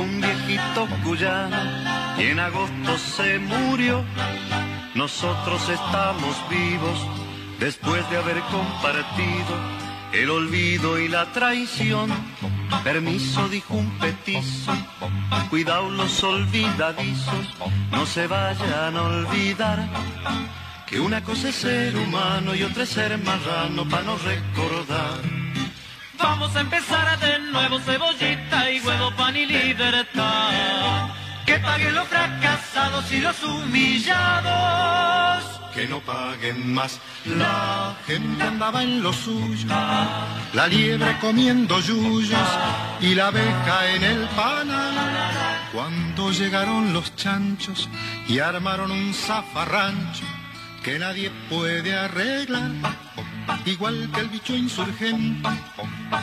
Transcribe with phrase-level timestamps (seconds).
[0.00, 1.56] Un viejito cuyano,
[2.18, 4.04] y en agosto se murió.
[4.94, 6.98] Nosotros estamos vivos
[7.58, 12.10] después de haber compartido el olvido y la traición.
[12.82, 14.72] Permiso, dijo un petizo,
[15.50, 17.54] cuidado los olvidadizos,
[17.90, 19.88] no se vayan a olvidar
[20.86, 25.20] que una cosa es ser humano y otra es ser marrano para no recordar.
[26.18, 31.08] Vamos a empezar de nuevo, cebollita y huevo, pan y libertad.
[31.46, 35.04] Que paguen los fracasados y los humillados.
[35.74, 37.00] Que no paguen más.
[37.24, 39.68] La gente andaba en lo suyo.
[40.52, 42.50] La liebre comiendo yuyos
[43.00, 44.94] y la abeja en el panal.
[45.72, 47.88] Cuando llegaron los chanchos
[48.28, 50.24] y armaron un zafarrancho
[50.82, 52.70] que nadie puede arreglar.
[53.66, 55.48] Igual que el bicho insurgente,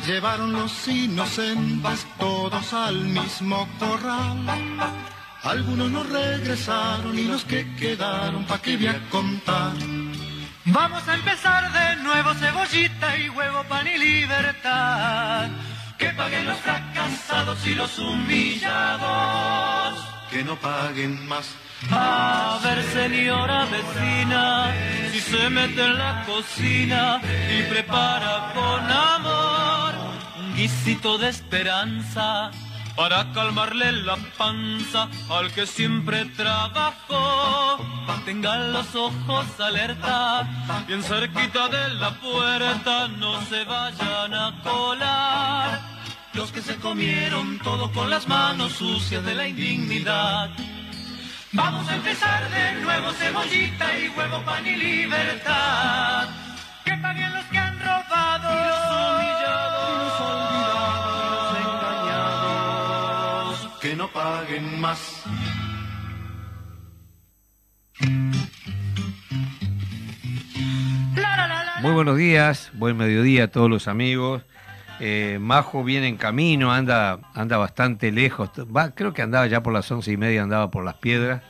[0.05, 4.37] llevaron los inocentes todos al mismo corral.
[5.43, 9.73] Algunos no regresaron y los que quedaron, ¿pa' qué voy a contar?
[10.65, 15.49] Vamos a empezar de nuevo, cebollita y huevo, pan y libertad.
[15.97, 19.99] Que paguen los fracasados y los humillados.
[20.29, 21.55] Que no paguen más.
[21.89, 24.73] A ver, señora vecina,
[25.11, 29.95] si se mete en la cocina y prepara con amor
[30.39, 32.51] un guisito de esperanza
[32.95, 37.77] para calmarle la panza al que siempre trabajó.
[38.25, 40.47] Tengan los ojos alerta,
[40.87, 45.81] bien cerquita de la puerta, no se vayan a colar.
[46.33, 50.51] Los que se comieron todo con las manos sucias de la indignidad.
[51.53, 56.29] Vamos a empezar de nuevo, cebollita y huevo, pan y libertad.
[56.85, 61.75] Que paguen los que han robado y los humillados, y los olvidados, y los
[62.07, 63.79] engañados.
[63.81, 65.23] Que no paguen más.
[71.81, 74.43] Muy buenos días, buen mediodía a todos los amigos.
[75.03, 78.51] Eh, Majo viene en camino, anda, anda bastante lejos.
[78.93, 81.41] Creo que andaba ya por las once y media, andaba por las piedras.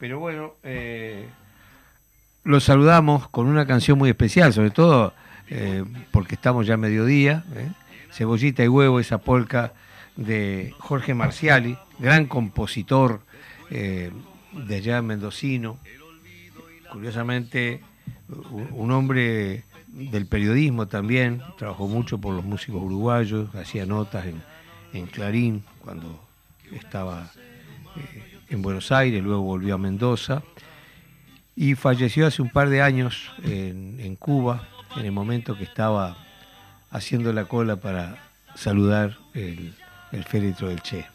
[0.00, 1.28] Pero bueno, eh,
[2.42, 5.12] los saludamos con una canción muy especial, sobre todo
[5.50, 7.44] eh, porque estamos ya a mediodía.
[8.12, 9.74] Cebollita y huevo, esa polca
[10.16, 13.20] de Jorge Marciali, gran compositor
[13.68, 14.10] de
[14.74, 15.76] allá mendocino.
[16.90, 17.82] Curiosamente,
[18.72, 19.64] un hombre
[19.96, 24.42] del periodismo también, trabajó mucho por los músicos uruguayos, hacía notas en,
[24.92, 26.22] en Clarín cuando
[26.70, 27.30] estaba
[27.96, 30.42] eh, en Buenos Aires, luego volvió a Mendoza
[31.54, 36.18] y falleció hace un par de años en, en Cuba, en el momento que estaba
[36.90, 39.74] haciendo la cola para saludar el,
[40.12, 41.06] el féretro del Che.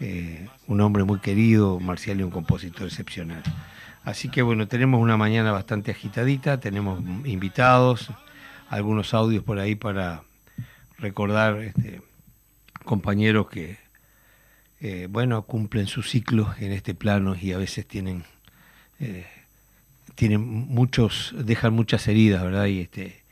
[0.00, 3.42] Eh, un hombre muy querido, Marcial y un compositor excepcional.
[4.04, 8.10] Así que bueno, tenemos una mañana bastante agitadita, tenemos invitados,
[8.68, 10.24] algunos audios por ahí para
[10.98, 12.02] recordar este,
[12.84, 13.78] compañeros que,
[14.80, 18.24] eh, bueno, cumplen su ciclo en este plano y a veces tienen,
[19.00, 19.26] eh,
[20.14, 22.66] tienen muchos, dejan muchas heridas, ¿verdad?
[22.66, 23.22] Y este,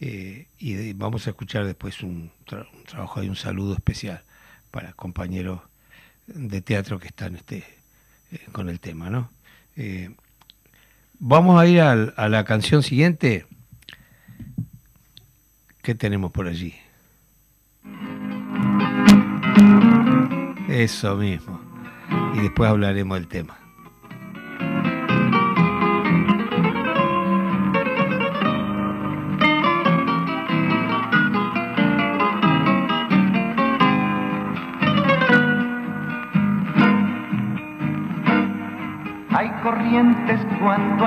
[0.00, 4.24] eh, y vamos a escuchar después un, tra- un trabajo y un saludo especial
[4.70, 5.60] para compañeros
[6.26, 7.64] de teatro que están este,
[8.52, 9.30] con el tema, ¿no?
[9.82, 10.10] Eh,
[11.18, 13.46] vamos a ir al- a la canción siguiente.
[15.80, 16.74] ¿Qué tenemos por allí?
[20.68, 21.58] Eso mismo.
[22.34, 23.58] Y después hablaremos del tema.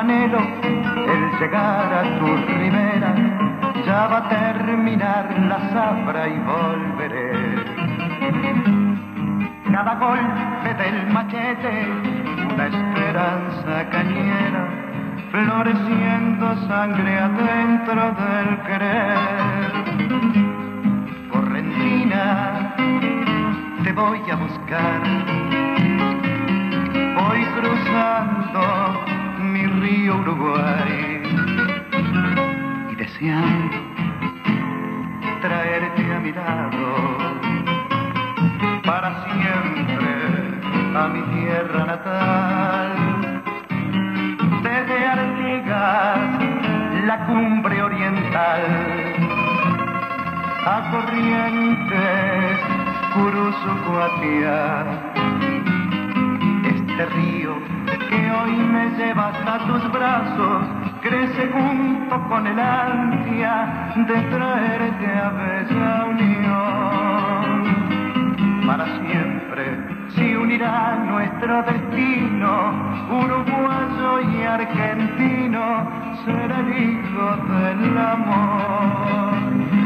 [0.03, 0.39] Anhelo
[1.13, 2.27] el llegar a tu
[2.57, 3.11] ribera.
[3.85, 7.31] Ya va a terminar la zafra y volveré.
[9.71, 11.75] Cada golpe del machete,
[12.53, 14.63] una esperanza cañera,
[15.31, 19.71] floreciendo sangre adentro del querer.
[21.31, 21.45] Por
[24.31, 25.01] a buscar.
[27.17, 29.22] Voy cruzando
[29.83, 31.21] río Uruguay
[32.89, 33.75] y deseando
[35.41, 37.17] traerte a mi lado
[38.85, 40.13] para siempre
[40.95, 42.91] a mi tierra natal.
[44.63, 46.19] Desde Artigas,
[47.05, 48.63] la cumbre oriental,
[50.65, 52.57] a Corrientes,
[53.13, 54.85] Curuzucuatía,
[56.73, 57.72] este río
[58.13, 60.67] que hoy me lleva hasta tus brazos,
[61.01, 66.93] crece junto con el ansia de traerte a bella unión
[68.65, 69.63] para siempre
[70.15, 72.71] se unirá nuestro destino,
[73.09, 75.63] uruguayo y argentino,
[76.25, 79.82] será el hijo del amor.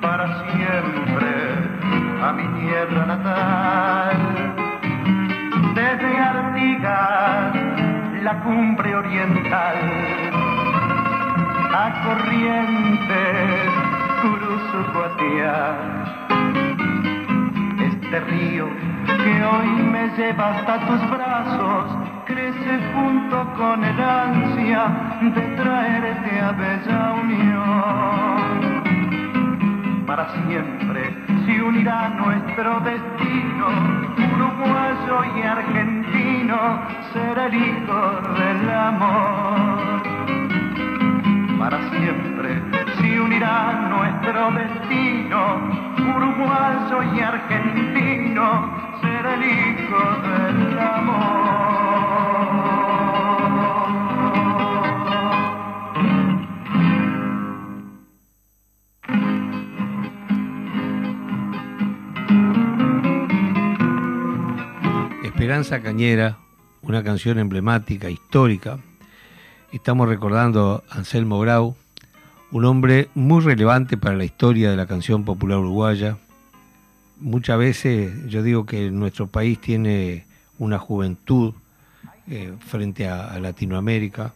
[0.00, 1.28] Para siempre
[2.22, 4.16] a mi tierra natal.
[5.74, 7.54] Desde Artigas,
[8.22, 9.76] la cumbre oriental,
[11.72, 13.72] a Corrientes,
[14.22, 15.76] Curuzucuatía
[17.80, 18.68] este río
[19.06, 24.82] que hoy me lleva hasta tus brazos crece junto con el ansia
[25.22, 28.76] de traerte a bella unión.
[30.06, 31.16] Para siempre
[31.46, 33.66] se unirá nuestro destino,
[34.34, 36.58] uruguayo y argentino,
[37.14, 38.00] será el hijo
[38.38, 40.02] del amor.
[41.58, 42.62] Para siempre
[42.98, 45.40] se unirá nuestro destino,
[46.14, 48.44] uruguayo y argentino,
[49.00, 51.65] ser el hijo del amor.
[65.46, 66.38] Esperanza Cañera,
[66.82, 68.80] una canción emblemática, histórica.
[69.70, 71.76] Estamos recordando a Anselmo Grau,
[72.50, 76.18] un hombre muy relevante para la historia de la canción popular uruguaya.
[77.20, 80.26] Muchas veces yo digo que nuestro país tiene
[80.58, 81.54] una juventud
[82.28, 84.34] eh, frente a, Latinoamérica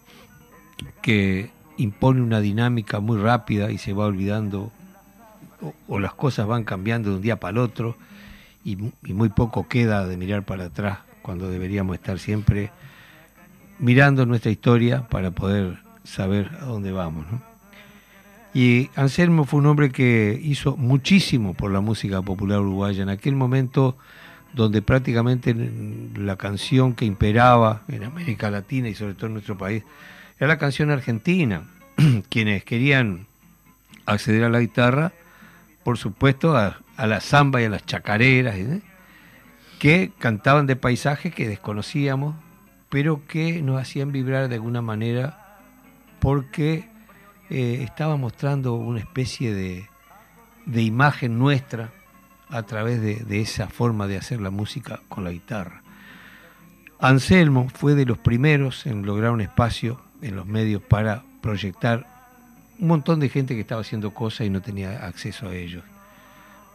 [1.03, 4.71] que impone una dinámica muy rápida y se va olvidando
[5.89, 7.97] o, las cosas van cambiando de un día para el otro
[8.65, 12.71] y, y muy poco queda de mirar para atrás cuando deberíamos estar siempre
[13.79, 17.27] mirando nuestra historia para poder saber a dónde vamos.
[18.53, 23.03] Y Anselmo fue un hombre que hizo muchísimo por la música popular uruguaya.
[23.03, 23.97] En aquel momento
[24.53, 25.55] donde prácticamente
[26.17, 29.85] la canción que imperaba en América Latina y sobre todo en nuestro país
[30.39, 31.63] era la canción argentina.
[32.29, 33.27] Quienes querían
[34.07, 35.13] acceder a la guitarra,
[35.85, 38.83] por supuesto, a, la samba y a las chacareras, ¿eh?
[39.79, 42.35] que cantaban de paisajes que desconocíamos,
[42.91, 45.59] pero que nos hacían vibrar de alguna manera
[46.21, 46.89] porque
[47.49, 49.87] eh, estaba mostrando una especie de,
[50.83, 51.91] imagen nuestra
[52.49, 55.83] a través de, esa forma de hacer la música con la guitarra.
[56.99, 62.07] Anselmo fue de los primeros en lograr un espacio en los medios para proyectar
[62.79, 65.83] un montón de gente que estaba haciendo cosas y no tenía acceso a ellos.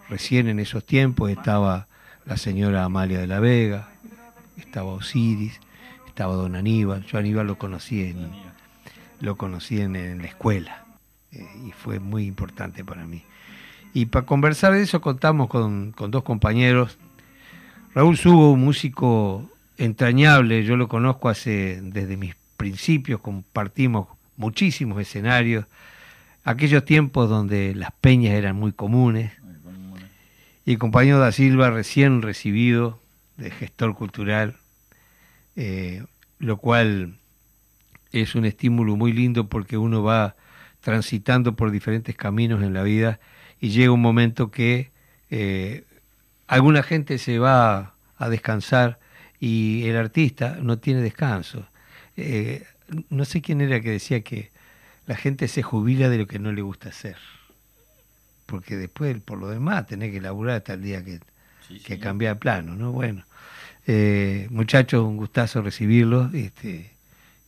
[0.09, 1.87] Recién en esos tiempos estaba
[2.25, 3.89] la señora Amalia de la Vega,
[4.57, 5.59] estaba Osiris,
[6.07, 7.05] estaba don Aníbal.
[7.05, 8.29] Yo Aníbal lo conocí en,
[9.19, 10.85] lo conocí en, la escuela
[11.31, 13.23] eh, y fue muy importante para mí.
[13.93, 16.97] Y para conversar de eso contamos con, dos compañeros.
[17.93, 24.07] Raúl Subo, un músico entrañable, yo lo conozco hace desde mis principios, compartimos
[24.37, 25.65] muchísimos escenarios,
[26.43, 29.31] aquellos tiempos donde las peñas eran muy comunes.
[30.65, 32.99] Y el compañero da Silva recién recibido
[33.37, 34.55] de gestor cultural,
[35.55, 36.03] eh,
[36.39, 37.19] lo cual
[38.11, 40.35] es un estímulo muy lindo porque uno va
[40.81, 43.19] transitando por diferentes caminos en la vida
[43.59, 44.91] y llega un momento que
[45.29, 45.83] eh,
[46.47, 48.99] alguna gente se va a descansar
[49.39, 51.67] y el artista no tiene descanso.
[52.17, 52.63] Eh,
[53.09, 54.51] no sé quién era que decía que
[55.05, 57.17] la gente se jubila de lo que no le gusta hacer.
[58.45, 61.19] Porque después, por lo demás, tenés que laburar hasta el día que,
[61.83, 62.91] que cambia de plano, ¿no?
[62.91, 63.23] Bueno,
[63.87, 66.33] eh, muchachos, un gustazo recibirlos.
[66.33, 66.91] Este,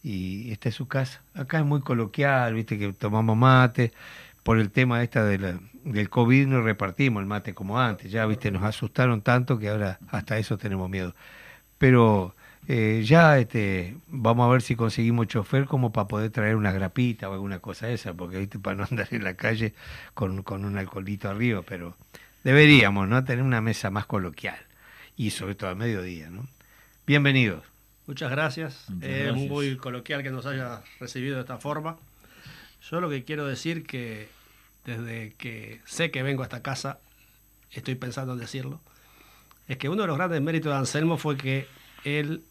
[0.04, 1.22] y esta es su casa.
[1.34, 3.92] Acá es muy coloquial, viste que tomamos mate.
[4.44, 8.12] Por el tema esta de del COVID no repartimos el mate como antes.
[8.12, 11.16] Ya, viste, nos asustaron tanto que ahora hasta eso tenemos miedo.
[11.78, 12.36] Pero
[12.68, 17.30] eh, ya este, vamos a ver si conseguimos chofer como para poder traer una grapita
[17.30, 18.60] o alguna cosa esa, porque ¿viste?
[18.60, 19.74] para no andar en la calle
[20.14, 21.96] con, con un alcoholito arriba, pero
[22.44, 23.24] deberíamos ¿no?
[23.24, 24.58] tener una mesa más coloquial
[25.16, 26.30] y sobre todo al mediodía.
[26.30, 26.48] ¿no?
[27.06, 27.64] Bienvenidos.
[28.06, 28.86] Muchas gracias.
[29.02, 31.98] Es muy coloquial que nos haya recibido de esta forma.
[32.90, 34.30] Yo lo que quiero decir que
[34.86, 37.00] desde que sé que vengo a esta casa,
[37.72, 38.80] estoy pensando en decirlo,
[39.68, 41.68] es que uno de los grandes méritos de Anselmo fue que
[42.08, 42.42] él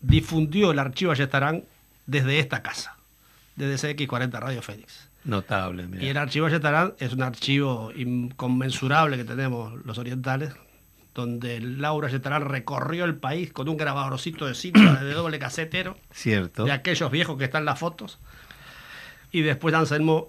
[0.00, 1.64] difundió el archivo Ayestarán
[2.06, 2.96] desde esta casa,
[3.56, 5.08] desde CX40 Radio Fénix.
[5.24, 5.88] Notable.
[6.00, 10.52] Y el archivo Ayestarán es un archivo inconmensurable que tenemos los orientales,
[11.14, 15.96] donde Laura Ayestarán recorrió el país con un grabadorcito de cinta de doble casetero.
[16.12, 16.64] Cierto.
[16.64, 18.18] De aquellos viejos que están en las fotos.
[19.32, 20.28] Y después Anselmo,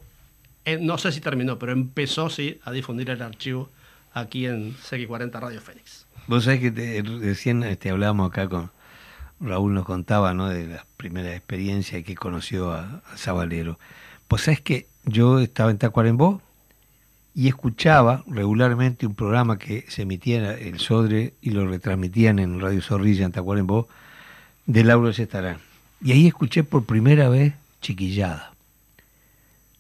[0.63, 3.69] eh, no sé si terminó, pero empezó sí a difundir el archivo
[4.13, 6.04] aquí en CX40 Radio Fénix.
[6.27, 8.72] Vos sabés que recién este, hablábamos acá con,
[9.39, 10.50] Raúl nos contaba ¿no?
[10.50, 13.77] de la primera experiencia que conoció a, Zabalero.
[14.27, 16.41] Pues sabes que yo estaba en Tacuarembó
[17.34, 22.60] y escuchaba regularmente un programa que se emitía en el Sodre y lo retransmitían en
[22.60, 23.88] Radio Zorrilla en Tacuarembó
[24.65, 25.58] de Lauro Estarán.
[26.01, 28.53] Y ahí escuché por primera vez Chiquillada.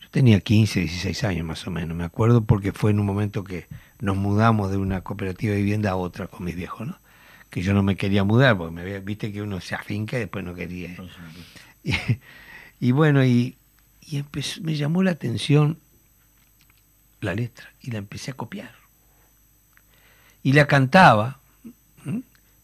[0.01, 3.43] Yo tenía 15, 16 años más o menos, me acuerdo porque fue en un momento
[3.43, 3.67] que
[3.99, 6.97] nos mudamos de una cooperativa de vivienda a otra con mis viejos, ¿no?
[7.55, 10.43] que yo no me quería mudar, porque me viste que uno se afinca y después
[10.43, 10.95] no quería.
[12.81, 13.55] Y, bueno, y,
[14.61, 15.77] me llamó la atención
[17.21, 18.73] la letra y la empecé a copiar.
[20.43, 21.39] Y la cantaba,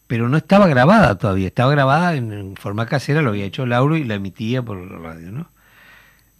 [0.06, 4.04] pero no estaba grabada todavía, estaba grabada en, forma casera, lo había hecho Lauro y
[4.04, 5.48] la emitía por la radio, ¿no?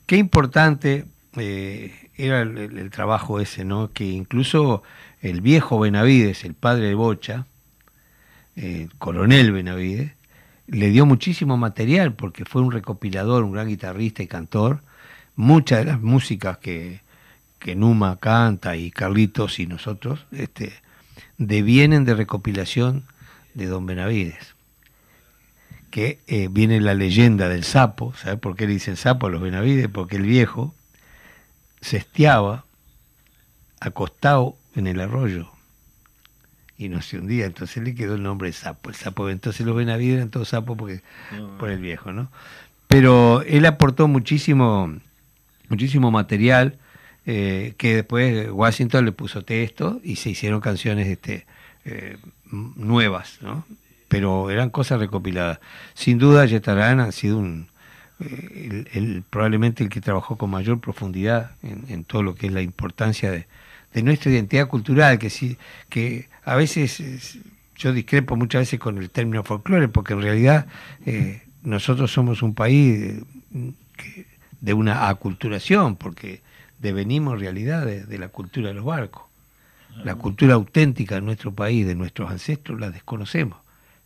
[0.04, 1.06] Qué importante
[1.38, 3.92] eh, era el, el, trabajo ese, ¿no?
[3.92, 4.82] Que incluso
[5.20, 7.46] el viejo Benavides, el padre de Bocha,
[8.56, 10.12] eh, coronel Benavides,
[10.66, 14.82] le dio muchísimo material porque fue un recopilador, un gran guitarrista y cantor.
[15.36, 17.00] Muchas de las músicas que,
[17.58, 20.72] que Numa canta y Carlitos y nosotros este,
[21.38, 23.04] devienen de recopilación
[23.54, 24.54] de Don Benavides.
[25.90, 29.42] Que eh, viene la leyenda del sapo, ¿sabes por qué le dicen sapo a los
[29.42, 29.88] Benavides?
[29.88, 30.74] Porque el viejo
[31.82, 32.64] se estiaba
[33.80, 35.50] acostado en el arroyo
[36.78, 38.88] y no se hundía, entonces le quedó el nombre de sapo.
[38.88, 41.02] El sapo, entonces los Benavides eran todos sapos porque,
[41.58, 42.30] por el viejo, ¿no?
[42.88, 44.94] Pero él aportó muchísimo,
[45.68, 46.78] muchísimo material
[47.26, 51.46] eh, que después Washington le puso texto y se hicieron canciones este,
[51.84, 52.16] eh,
[52.50, 53.64] nuevas, ¿no?
[54.08, 55.58] Pero eran cosas recopiladas.
[55.94, 57.68] Sin duda, Yetarán ha sido un,
[58.20, 63.30] el, probablemente el que trabajó con mayor profundidad en, todo lo que es la importancia
[63.30, 63.46] de,
[64.02, 65.58] nuestra identidad cultural, que, sí,
[65.90, 67.38] que a veces
[67.76, 70.66] yo discrepo muchas veces con el término folclore, porque en realidad
[71.04, 73.22] eh, nosotros somos un país
[74.60, 76.40] de, una aculturación, porque
[76.78, 79.24] devenimos en realidad de, la cultura de los barcos.
[80.04, 83.58] La cultura auténtica de nuestro país, de nuestros ancestros, la desconocemos.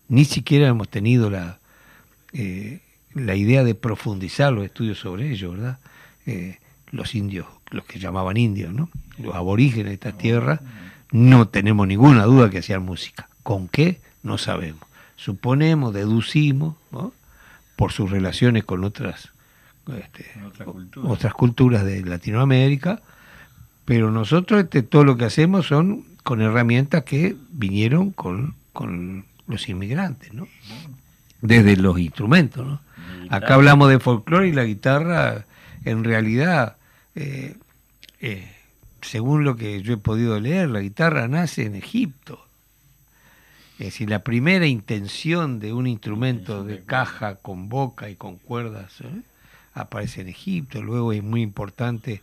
[0.08, 1.60] Ni siquiera hemos tenido la,
[2.32, 2.80] eh,
[3.16, 5.78] la idea de profundizar los estudios sobre ello, ¿verdad?
[6.26, 6.58] Eh,
[6.90, 8.90] los indios, los que llamaban indios, ¿no?
[9.18, 10.60] los aborígenes de estas tierras,
[11.10, 13.28] no tenemos ninguna duda que hacían música.
[13.42, 14.00] ¿Con qué?
[14.22, 14.82] No sabemos.
[15.16, 16.76] Suponemos, deducimos,
[17.76, 19.30] por sus relaciones con otras,
[19.98, 20.26] este,
[21.02, 23.00] otras culturas de Latinoamérica,
[23.84, 29.68] pero nosotros este, todo lo que hacemos son con herramientas que vinieron con, con los
[29.68, 30.48] inmigrantes, ¿no?
[31.40, 32.66] desde los instrumentos.
[32.66, 32.85] ¿no?
[33.30, 35.46] Acá hablamos de folclore y la guitarra
[35.84, 36.76] en realidad
[37.16, 37.56] eh,
[38.20, 38.52] eh,
[39.00, 42.46] según lo que yo he podido leer, la guitarra nace en Egipto.
[43.78, 49.00] Es decir, la primera intención de un instrumento de caja con boca y con cuerdas
[49.00, 49.22] ¿eh?
[49.74, 50.82] aparece en Egipto.
[50.82, 52.22] Luego es muy importante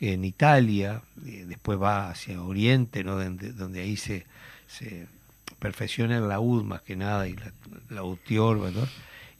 [0.00, 3.16] en Italia, después va hacia Oriente, ¿no?
[3.16, 4.26] donde, donde ahí se,
[4.66, 5.06] se
[5.58, 7.52] perfecciona el laúd más que nada y la,
[7.90, 8.02] la.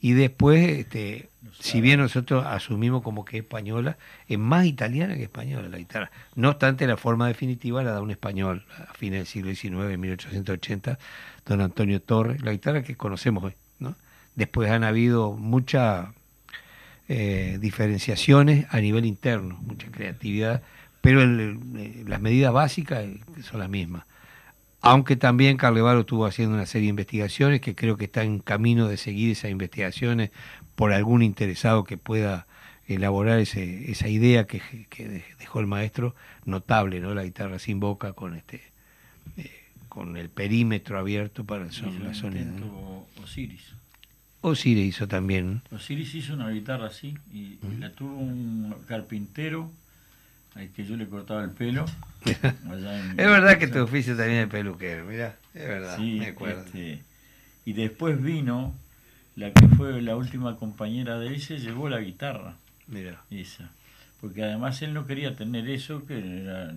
[0.05, 3.97] Y después, este, si bien nosotros asumimos como que es española,
[4.27, 6.11] es más italiana que española la guitarra.
[6.35, 9.55] No obstante, la forma definitiva la da un español a fines del siglo
[9.87, 10.99] XIX, 1880,
[11.47, 13.53] don Antonio Torres, la guitarra que conocemos hoy.
[13.79, 13.95] ¿no?
[14.35, 16.09] Después han habido muchas
[17.07, 20.61] eh, diferenciaciones a nivel interno, mucha creatividad,
[21.01, 23.07] pero eh, las medidas básicas
[23.41, 24.05] son las mismas
[24.85, 28.87] aunque también Carlevaro estuvo haciendo una serie de investigaciones que creo que está en camino
[28.87, 30.29] de seguir esas investigaciones
[30.75, 32.45] por algún interesado que pueda
[32.87, 34.61] elaborar ese, esa idea que,
[35.39, 36.15] dejó el maestro,
[36.45, 37.15] notable, ¿no?
[37.15, 38.61] La guitarra sin boca con este
[39.37, 39.49] eh,
[39.89, 43.07] con el perímetro abierto para el son, la sonido.
[43.23, 43.73] Osiris.
[44.41, 45.63] Osiris hizo también.
[45.71, 49.71] Osiris hizo una guitarra así y la tuvo un carpintero
[50.55, 51.85] Ay, que yo le cortaba el pelo.
[52.25, 56.63] es verdad que tu oficio también es peluquero, mira, es verdad, me acuerdo.
[56.65, 57.03] Este,
[57.65, 58.73] y después vino
[59.35, 62.55] la que fue la última compañera de él, se llevó la guitarra.
[62.87, 63.21] Mira.
[63.29, 63.69] Esa.
[64.21, 66.73] Porque además él no quería tener eso, que era.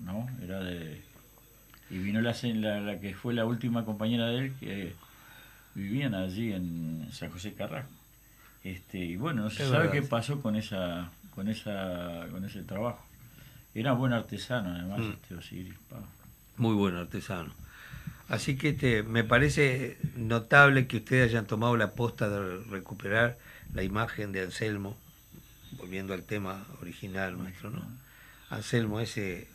[0.00, 0.28] ¿No?
[0.42, 1.00] Era de.
[1.88, 4.92] Y vino la, la, la que fue la última compañera de él, que
[5.74, 7.90] vivían allí en San José Carrasco.
[8.64, 13.04] Este, y bueno, no se sabe qué pasó con esa con esa con ese trabajo.
[13.74, 15.10] Era buen artesano además mm.
[15.10, 15.74] este Osiris.
[16.56, 17.52] Muy buen artesano.
[18.28, 23.38] Así que este, me parece notable que ustedes hayan tomado la posta de recuperar
[23.72, 24.96] la imagen de Anselmo,
[25.76, 27.82] volviendo al tema original nuestro, ¿no?
[28.50, 29.46] Anselmo, ese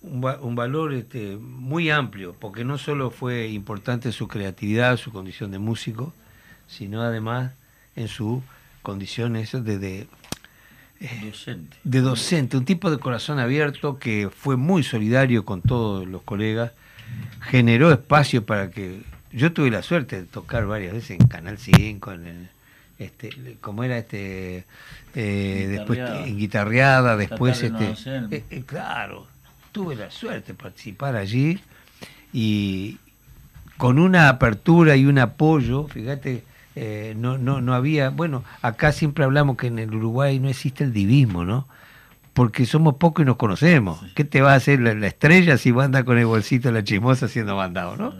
[0.00, 5.52] un, un, valor este, muy amplio, porque no solo fue importante su creatividad, su condición
[5.52, 6.12] de músico,
[6.66, 7.52] sino además
[7.94, 8.42] en su
[8.82, 10.08] condición de, de
[11.24, 11.76] docente.
[11.84, 16.72] de docente, un tipo de corazón abierto que fue muy solidario con todos los colegas,
[17.40, 22.12] generó espacio para que yo tuve la suerte de tocar varias veces en Canal 5,
[22.12, 22.48] en el,
[22.98, 24.64] este, como era este,
[25.14, 27.94] eh, después en guitarreada, después este,
[28.30, 29.26] eh, eh, claro,
[29.72, 31.60] tuve la suerte de participar allí
[32.32, 32.98] y
[33.76, 39.24] con una apertura y un apoyo, fíjate eh, no, no, no había, bueno, acá siempre
[39.24, 41.68] hablamos que en el Uruguay no existe el divismo, ¿no?
[42.32, 44.00] Porque somos pocos y nos conocemos.
[44.14, 46.82] ¿Qué te va a hacer la, estrella si va a andar con el bolsito la
[46.82, 48.14] chismosa siendo mandado, ¿no?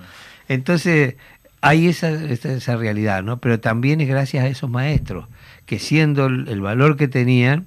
[0.49, 1.17] Entonces,
[1.63, 3.39] hay esa, esa, realidad, ¿no?
[3.39, 5.29] Pero también es gracias a esos maestros,
[5.65, 7.67] que siendo el, valor que tenían,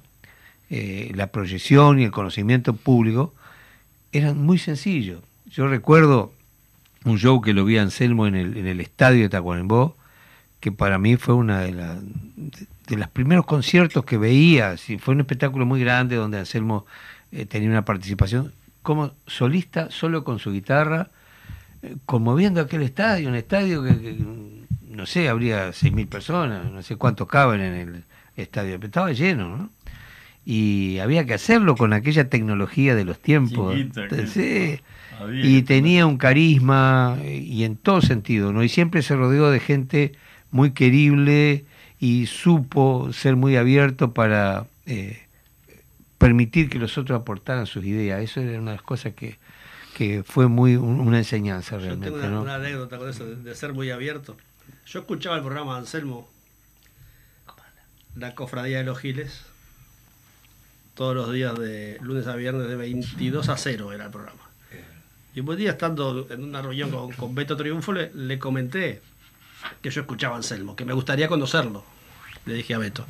[0.70, 3.34] eh, la proyección y el conocimiento público,
[4.12, 5.20] eran muy sencillos.
[5.50, 6.32] Yo recuerdo
[7.04, 9.96] un show que lo vi a Anselmo en el, en el estadio de Tacuarembó,
[10.60, 11.98] que para mí fue una de, las
[12.86, 16.86] de, los primeros conciertos que veía, sí, fue un espectáculo muy grande donde Anselmo
[17.32, 21.10] eh, tenía una participación como solista, solo con su guitarra,
[21.82, 24.16] eh, conmoviendo aquel estadio, un estadio que,
[24.88, 28.04] no sé, habría 6.000 personas, no sé cuántos caben en el
[28.36, 29.70] estadio, pero estaba lleno, ¿no?
[30.44, 33.76] Y había que hacerlo con aquella tecnología de los tiempos.
[34.32, 34.78] sí.
[35.42, 38.62] Y tenía un carisma y en todo sentido, ¿no?
[38.62, 40.12] Y siempre se rodeó de gente
[40.56, 41.66] muy querible
[42.00, 45.22] y supo ser muy abierto para eh,
[46.16, 48.22] permitir que los otros aportaran sus ideas.
[48.22, 49.38] Eso era una de las cosas que,
[49.94, 52.10] que fue muy una enseñanza realmente.
[52.10, 54.36] Yo tengo una, anécdota con eso, de, ser muy abierto.
[54.86, 56.28] Yo escuchaba el programa de Anselmo,
[58.14, 59.42] La Cofradía de los Giles,
[60.94, 64.40] todos los días de lunes a viernes de 22 a 0 era el programa.
[65.34, 69.02] Y un buen día estando en una reunión con, con Beto Triunfo le, le comenté
[69.80, 71.84] que yo escuchaba a Anselmo, que me gustaría conocerlo.
[72.44, 73.06] Le dije a Beto.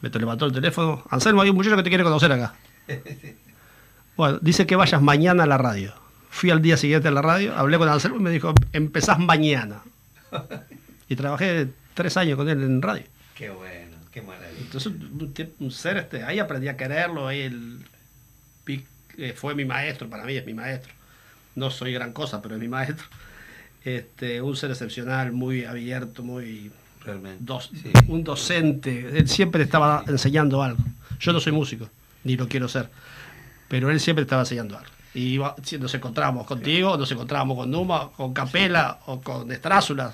[0.00, 1.04] Beto levantó el teléfono.
[1.10, 2.54] Anselmo, hay un muchacho que te quiere conocer acá.
[4.16, 5.94] Bueno, dice que vayas mañana a la radio.
[6.28, 9.82] Fui al día siguiente a la radio, hablé con Anselmo y me dijo, empezás mañana.
[11.08, 13.04] Y trabajé tres años con él en radio.
[13.36, 14.60] Qué bueno, qué maravilla.
[14.60, 14.92] Entonces,
[15.60, 17.86] un, ser, este, ahí aprendí a quererlo, ahí el,
[19.18, 20.92] eh, fue mi maestro, para mí es mi maestro.
[21.54, 23.06] No soy gran cosa, pero es mi maestro.
[23.84, 26.70] Este, un ser excepcional, muy abierto, muy...
[28.08, 30.82] Un docente, él siempre estaba enseñando algo.
[31.20, 31.88] Yo no soy músico,
[32.24, 32.90] ni lo quiero ser,
[33.68, 34.90] pero él siempre estaba enseñando algo.
[35.14, 35.38] Y
[35.78, 40.12] nos encontrábamos contigo, nos encontrábamos con Numa, con Capela o con Estrázula.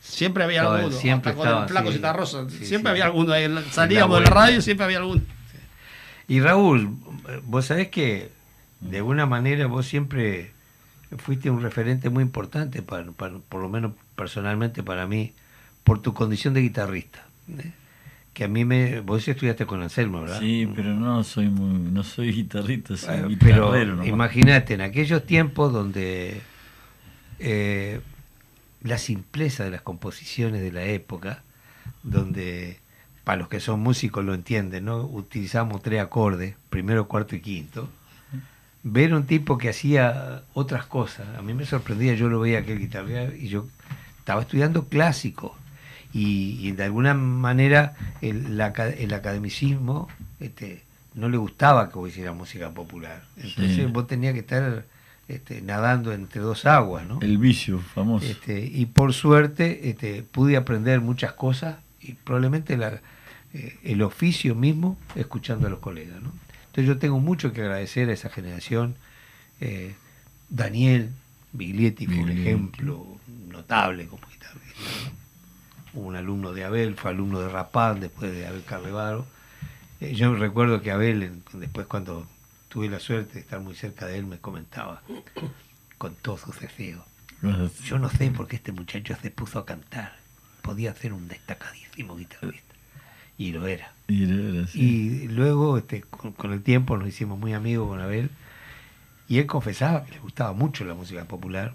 [0.00, 2.48] Siempre había alguno, siempre con el Flaco Rosa.
[2.48, 3.34] siempre había alguno.
[3.70, 5.20] Salíamos de la radio y siempre había alguno.
[6.26, 6.96] Y Raúl,
[7.44, 8.30] vos sabés que
[8.80, 10.52] de alguna manera vos siempre
[11.18, 15.32] fuiste un referente muy importante, para, por lo menos personalmente para mí,
[15.84, 17.26] por tu condición de guitarrista.
[17.58, 17.72] ¿eh?
[18.32, 19.00] que a mí me...
[19.00, 20.40] Vos estudiaste con Anselmo, ¿verdad?
[20.40, 24.04] Sí, pero no soy muy, no soy guitarrista, soy Bueno, guitarrero.
[24.04, 26.40] imagínate, en aquellos tiempos donde
[27.38, 28.00] eh,
[28.82, 31.42] la simpleza de las composiciones de la época,
[32.02, 32.78] donde
[33.24, 35.02] para los que son músicos lo entienden, ¿no?
[35.04, 37.88] Utilizamos tres acordes, primero, cuarto y quinto.
[38.82, 42.78] Ver un tipo que hacía otras cosas, a mí me sorprendía, yo lo veía aquel
[42.78, 43.66] guitarrero y yo
[44.18, 45.54] estaba estudiando clásico
[46.14, 50.08] y, y de alguna manera el, la el academicismo
[50.40, 50.82] este,
[51.14, 53.22] no le gustaba que vos hicieras música popular.
[53.36, 53.84] Entonces Sí.
[53.86, 54.84] vos tenías que estar
[55.28, 57.18] este, nadando entre dos aguas, ¿no?
[57.20, 58.24] El vicio famoso.
[58.26, 63.00] Este, y por suerte este, pude aprender muchas cosas y probablemente la-
[63.52, 66.20] eh, el oficio mismo escuchando a los colegas.
[66.22, 66.32] ¿no?
[66.70, 68.94] Entonces yo tengo mucho que agradecer a esa generación.
[69.60, 69.96] Eh,
[70.48, 71.10] Daniel
[71.52, 73.04] Biglietti fue un ejemplo
[73.48, 75.12] notable como guitarrista.
[75.94, 79.26] Un alumno de Abel, fue alumno de Rapán, después de Abel Carlevaro.
[80.00, 82.24] Eh, yo recuerdo que Abel, después cuando
[82.68, 85.02] tuve la suerte de estar muy cerca de él, me comentaba
[85.98, 87.04] con todo su ceseo.
[87.84, 90.16] Yo no sé por qué este muchacho se puso a cantar.
[90.62, 92.69] Podía ser un destacadísimo guitarrista.
[93.40, 93.90] Y lo era.
[94.06, 94.78] Y era así.
[94.78, 98.28] Y luego, este, con, con el tiempo, nos hicimos muy amigos con Abel.
[99.28, 101.72] Y él confesaba que le gustaba mucho la música popular,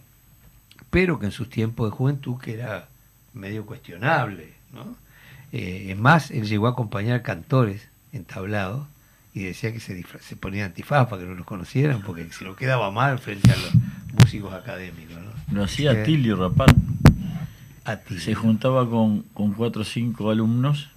[0.91, 2.88] pero que en sus tiempos de juventud, que era
[3.34, 4.54] medio cuestionable.
[4.73, 4.95] ¿no?
[5.54, 8.86] Eh, es más, él llegó a acompañar cantores entablados
[9.34, 12.56] y decía que se, se ponía antifaz para que no los conocieran, porque se lo
[12.56, 13.71] quedaba mal frente a los
[14.13, 15.17] músicos académicos.
[15.17, 15.56] ¿no?
[15.58, 16.75] Lo hacía Eh, Tilly Rapat.
[17.86, 18.19] A ti.
[18.19, 20.89] Se juntaba con, con cuatro o cinco alumnos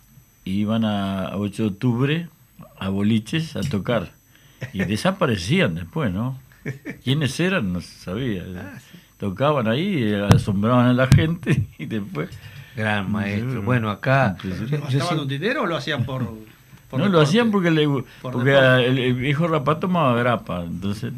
[0.48, 2.28] y iban a, a 8 de octubre
[2.78, 4.12] a boliches a tocar.
[4.72, 6.38] Y desaparecían después, ¿no?
[7.04, 7.72] ¿Quiénes eran?
[7.72, 8.44] No se sabía.
[8.56, 8.78] Ah,
[9.18, 12.30] Tocaban ahí, eh, asombraban a la gente y después...
[12.76, 13.62] Gran maestro.
[13.62, 14.36] Bueno, acá.
[14.42, 14.70] Impresionante.
[14.70, 16.22] yo- yo ¿Gastaban sí- un dinero o lo hacían por.?
[16.88, 21.12] por no, lo hacían porque, le, Por porque el, el viejo Rapat tomaba grapa, entonces...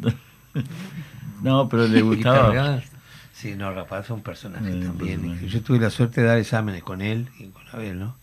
[1.43, 2.81] No, pero le gustaba...
[3.33, 5.19] Sí, no, Rapaz es un personaje también.
[5.21, 5.47] personaje.
[5.47, 8.15] Yo tuve la suerte de dar exámenes con él y con Abel, ¿no?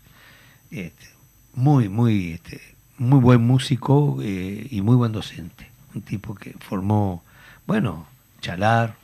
[0.70, 1.06] Este,
[1.54, 2.60] muy, muy, este,
[2.98, 5.66] muy buen músico eh, y muy buen docente.
[5.94, 7.22] Un tipo que formó,
[7.66, 8.06] bueno,
[8.40, 8.94] Chalar,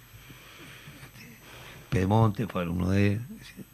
[1.04, 1.26] este,
[1.90, 3.20] Pedemonte fue alumno de él,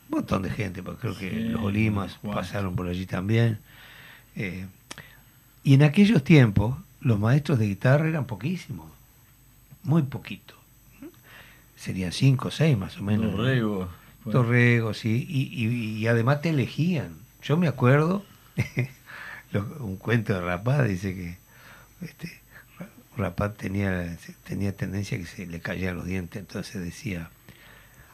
[0.09, 3.59] un montón de gente, porque creo que Sí, los Olimas pasaron por allí también.
[4.37, 4.67] Eh,
[5.65, 8.91] y en aquellos tiempos, los maestros de guitarra eran poquísimos,
[9.83, 10.57] muy poquitos.
[11.77, 13.27] Serían cinco o seis más o menos.
[13.33, 13.37] ¿no?
[13.39, 13.89] Dorrego.
[14.25, 14.41] bueno.
[14.41, 17.15] Torrego, sí, y, y- y además te elegían.
[17.43, 18.25] Yo me acuerdo,
[19.81, 21.39] un cuento de Rapaz dice que
[22.07, 22.41] este,
[23.17, 27.31] Rapaz tenía, tenía tendencia que se le caían los dientes, entonces decía,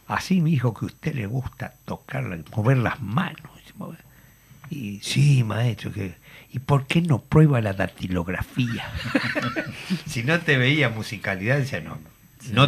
[0.07, 3.51] así mi hijo que a usted le gusta tocarla, mover las manos.
[3.77, 4.05] mover".
[4.71, 5.93] Y sí, maestro,
[6.51, 8.91] ¿y por qué no prueba la datilografía?
[10.07, 11.99] si no te veía musicalidad, decía, no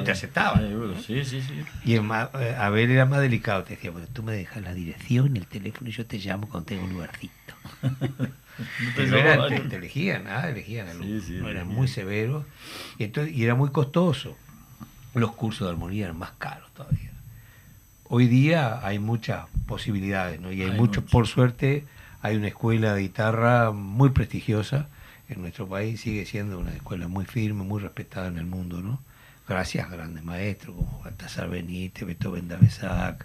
[0.03, 0.59] te aceptaba.
[0.61, 1.55] Seguro, Sí, sí, sí.
[1.85, 4.75] Y es más, eh, Abel era más delicado, te decía, bueno, tú me dejas la
[4.75, 7.55] dirección, el teléfono y yo te llamo cuando tengo un lugarcito.
[8.81, 11.69] No te era- te, te elegían, ah, elegían al- Sí, sí, no, era elegían.
[11.69, 12.45] muy severo
[12.99, 14.37] y, entonces, y era muy costoso.
[15.14, 17.11] Los cursos de armonía eran más caros todavía.
[18.09, 20.51] Hoy día hay muchas posibilidades, ¿no?
[20.51, 21.12] Y hay, Hay mucho, mucho.
[21.12, 21.85] por suerte,
[22.23, 24.88] hay una escuela de guitarra muy prestigiosa
[25.29, 29.01] en nuestro país, sigue siendo una escuela muy firme, muy respetada en el mundo, ¿no?
[29.49, 33.25] Gracias a grandes maestros como Baltasar Benítez, Beethoven Davesac,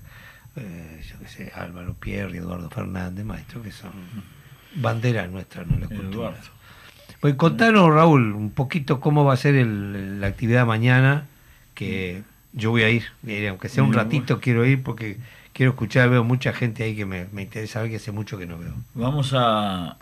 [0.56, 3.92] eh, yo qué sé, Álvaro Pierre, Eduardo Fernández, maestros que son
[4.76, 5.78] banderas nuestras, ¿no?
[5.80, 6.34] La cultura.
[7.20, 11.26] Pues contanos, Raúl, un poquito cómo va a ser el- la actividad mañana,
[11.74, 13.04] que yo voy a ir,
[13.50, 15.18] aunque sea un ratito quiero ir porque
[15.54, 18.46] quiero escuchar, veo mucha gente ahí que me, me interesa ver que hace mucho que
[18.46, 18.74] no veo.
[18.94, 19.98] Vamos a,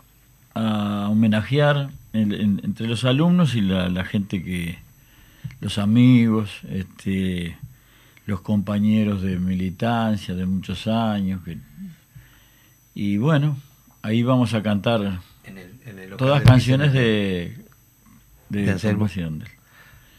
[0.54, 4.78] a homenajear el- en- entre los alumnos y la, la gente que,
[5.62, 7.56] los amigos, este,
[8.26, 11.40] los compañeros de militancia de muchos años.
[11.44, 11.56] Que,
[12.96, 13.56] y bueno,
[14.02, 17.56] ahí vamos a cantar En el, en el local todas canciones de,
[18.48, 19.08] de, De Anselmo.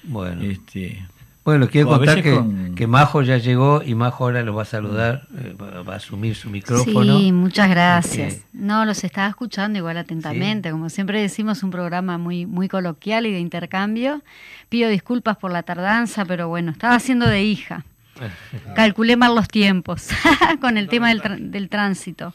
[0.04, 1.06] Bueno, Este,
[1.46, 4.62] bueno, les quiero contar que, con- que Majo ya llegó y Majo ahora los va
[4.62, 7.20] a saludar, eh, va, va a asumir su micrófono.
[7.20, 8.34] Sí, muchas gracias.
[8.36, 10.72] Porque- No, los estaba escuchando igual atentamente.
[10.72, 14.22] Como siempre decimos, un programa muy, muy coloquial y de intercambio.
[14.70, 17.84] Pido disculpas por la tardanza, pero bueno, estaba haciendo de hija.
[18.76, 20.10] Calculé mal los tiempos
[20.62, 22.34] con el tema del, tr- del tránsito.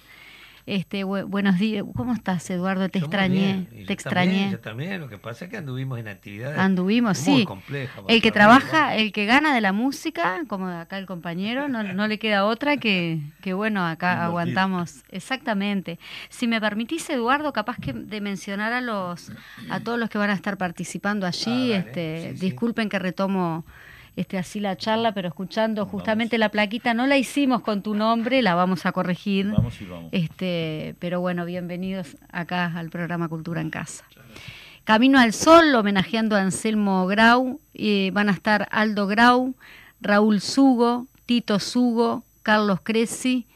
[0.69, 1.83] Este, buenos días.
[1.97, 2.91] ¿Cómo estás, Eduardo?
[2.91, 3.67] Te extrañé.
[3.87, 4.51] Te extrañé.
[4.51, 5.01] yo también.
[5.01, 7.45] Lo que pasa es que anduvimos en actividades anduvimos, muy sí.
[7.47, 8.05] complejas.
[8.07, 12.07] El que trabaja, el que gana de la música, como acá el compañero, no, no
[12.07, 15.05] le queda otra que, que bueno, acá aguantamos.
[15.09, 15.99] Exactamente.
[16.29, 19.33] Si me permitís, Eduardo, capaz que de mencionar a los
[19.71, 23.65] a todos los que van a estar participando allí, ah, este, disculpen que retomo
[24.19, 28.43] este, así la charla, pero escuchando justamente la plaquita, no la hicimos con tu nombre,
[28.43, 29.47] la vamos a corregir.
[29.53, 30.09] Vamos y vamos.
[30.11, 34.05] Este, pero bueno, bienvenidos acá al programa Cultura en Casa.
[34.83, 37.61] Camino al Sol, homenajeando a Anselmo Grau,
[38.13, 39.55] van a estar Aldo Grau,
[40.01, 43.47] Raúl Sugo, Tito Sugo, Carlos Cresci,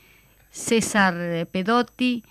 [0.50, 2.22] César Pedotti,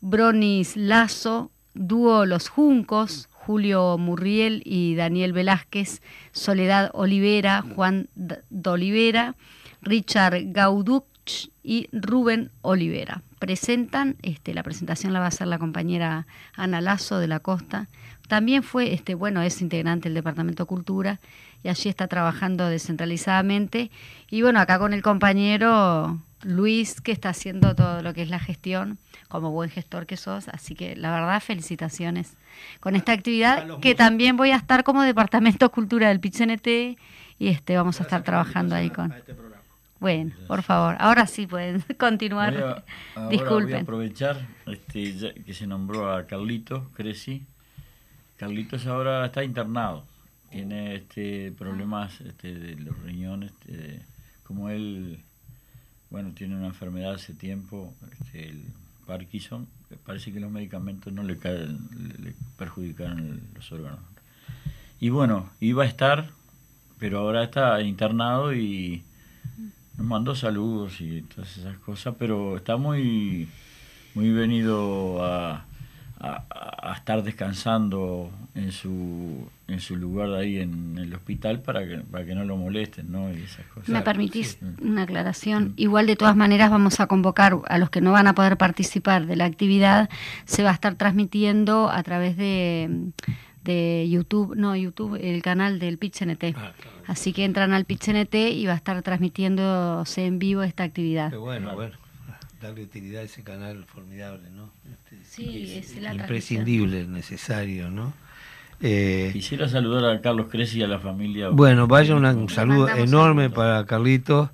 [0.00, 9.36] Bronis Lazo, Dúo Los Juncos, Julio Murriel y Daniel Velázquez, Soledad Olivera, Juan D Olivera,
[9.80, 13.22] Richard Gauduch y Rubén Olivera.
[13.38, 17.88] Presentan, este, la presentación la va a hacer la compañera Ana Lazo de la Costa.
[18.28, 21.18] También fue, este, bueno, es integrante del Departamento de Cultura
[21.62, 23.90] y allí está trabajando descentralizadamente.
[24.30, 28.38] Y bueno, acá con el compañero Luis, que está haciendo todo lo que es la
[28.38, 30.48] gestión, como buen gestor que sos.
[30.48, 32.34] Así que la verdad, felicitaciones
[32.80, 36.66] con esta actividad, que también voy a estar como Departamento Cultura del PICNT
[37.38, 39.12] y este vamos a estar trabajando ahí con...
[39.12, 39.34] Este
[40.00, 42.84] bueno, por favor, ahora sí pueden continuar.
[43.30, 43.70] Disculpen.
[43.70, 47.44] Voy a aprovechar este, que se nombró a Carlitos Creci.
[48.36, 50.04] Carlitos ahora está internado,
[50.50, 54.00] tiene este problemas este, de los riñones, este,
[54.44, 55.20] como él
[56.10, 58.62] bueno, tiene una enfermedad hace tiempo, este, el
[59.06, 59.66] Parkinson,
[60.06, 61.78] parece que los medicamentos no le, caen,
[62.22, 64.00] le, perjudicaron los órganos.
[65.00, 66.30] Y bueno, iba a estar,
[66.98, 69.02] pero ahora está internado y
[69.96, 73.48] nos mandó saludos y todas esas cosas, pero está muy,
[74.14, 75.66] muy venido a,
[76.20, 82.24] a, estar descansando en su, en su lugar ahí en el hospital para que, para
[82.24, 83.30] que no lo molesten, ¿no?
[83.32, 83.88] Y esas cosas.
[83.88, 85.74] ¿Me permitís una aclaración?
[85.76, 89.26] Igual de todas maneras vamos a convocar a los que no van a poder participar
[89.26, 90.08] de la actividad,
[90.44, 93.12] se va a estar transmitiendo a través de
[93.64, 96.56] de YouTube, no YouTube, el canal del PitchNT.
[96.56, 96.72] Ah,
[97.06, 101.36] Así que entran al PitchNT y va a estar transmitiéndose en vivo esta actividad.
[101.36, 102.07] bueno, bueno
[102.60, 104.70] darle utilidad a ese canal formidable, ¿no?
[104.90, 108.12] Este, sí, es, imprescindible, necesario, ¿no?
[108.80, 111.48] Eh, Quisiera saludar a Carlos Cresci y a la familia.
[111.48, 114.50] Bueno, vaya un saludo enorme para Carlitos,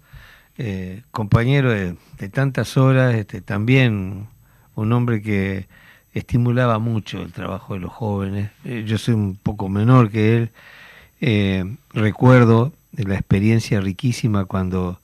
[0.56, 1.96] eh, compañero de,
[2.30, 4.28] tantas horas, este, también
[4.74, 5.66] un hombre que
[6.14, 8.50] estimulaba mucho el trabajo de los jóvenes.
[8.64, 11.70] Eh, yo soy un poco menor que él.
[11.92, 15.00] recuerdo de la experiencia riquísima cuando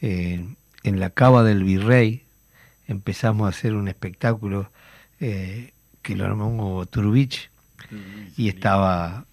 [0.00, 0.56] en
[1.00, 2.22] la cava del virrey,
[2.88, 4.70] empezamos a hacer un espectáculo
[5.20, 5.72] eh,
[6.02, 7.50] que lo armó Turbich
[8.36, 9.24] y estaba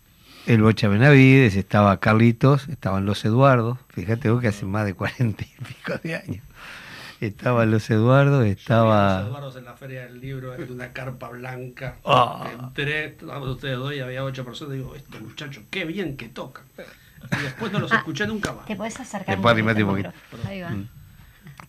[0.45, 5.43] el Bocha Benavides, estaba Carlitos, estaban los Eduardos, fíjate vos que hace más de cuarenta
[5.43, 6.43] y pico de años.
[7.21, 9.21] Estaban los Eduardos, estaba...
[9.21, 11.95] Los Eduardos en la Feria del Libro, en una carpa blanca.
[12.03, 12.45] Oh.
[12.59, 14.73] Entré, estábamos ustedes dos y había ocho personas.
[14.73, 16.65] Digo, estos muchachos, qué bien que tocan.
[16.77, 18.65] Y después no los ah, escuché nunca más.
[18.65, 19.37] Te puedes acercar.
[19.37, 20.13] un poquito.
[20.45, 20.69] Ahí va.
[20.69, 20.89] Mm.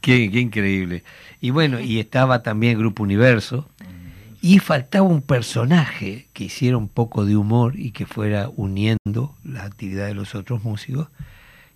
[0.01, 1.03] Qué, increíble.
[1.41, 3.69] Y bueno, y estaba también Grupo Universo.
[4.41, 9.65] Y faltaba un personaje que hiciera un poco de humor y que fuera uniendo la
[9.65, 11.09] actividad de los otros músicos.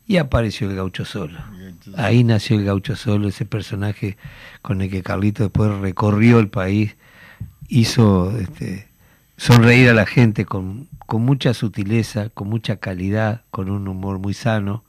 [0.06, 1.38] Y apareció el gaucho solo.
[1.96, 4.16] Ahí nació el gaucho solo, ese personaje
[4.62, 6.96] con el que Carlito después recorrió el país,
[7.68, 8.88] hizo este,
[9.36, 14.34] sonreír a la gente con, con mucha sutileza, con mucha calidad, con un humor muy
[14.34, 14.84] sano,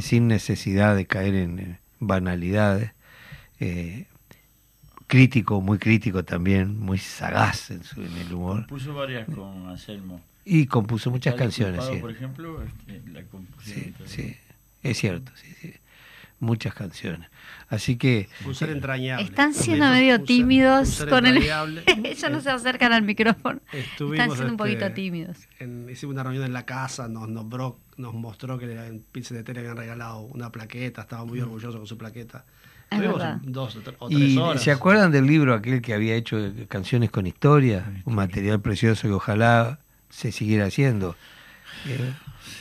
[0.00, 2.92] sin necesidad de caer en, banalidades.
[3.60, 4.06] Eh,
[5.06, 8.58] crítico, muy crítico también, muy sagaz en, su, en el humor.
[8.58, 10.20] Compuso varias con Anselmo.
[10.44, 11.84] Y compuso muchas canciones.
[11.84, 11.96] Sí.
[11.96, 13.22] Por ejemplo, este, la
[13.62, 14.36] sí, sí,
[14.82, 15.74] es cierto, sí, sí.
[16.40, 17.28] Muchas canciones.
[17.68, 18.28] Así que.
[19.18, 21.38] Están siendo medio tímidos con el.
[22.04, 23.60] Ellos no se acercan al micrófono.
[23.72, 25.38] Están siendo un poquito este, tímidos.
[25.90, 29.60] hicimos una reunión en la casa, nos nombró, nos mostró que en Pizza de Tele
[29.60, 31.44] habían regalado una plaqueta, estaba muy mm.
[31.44, 32.44] orgulloso con su plaqueta.
[33.42, 38.02] dos o tres y ¿Se acuerdan del libro aquel que había hecho Canciones con Historia?
[38.04, 41.16] Un material precioso que ojalá se siguiera haciendo.
[41.86, 42.12] Eh,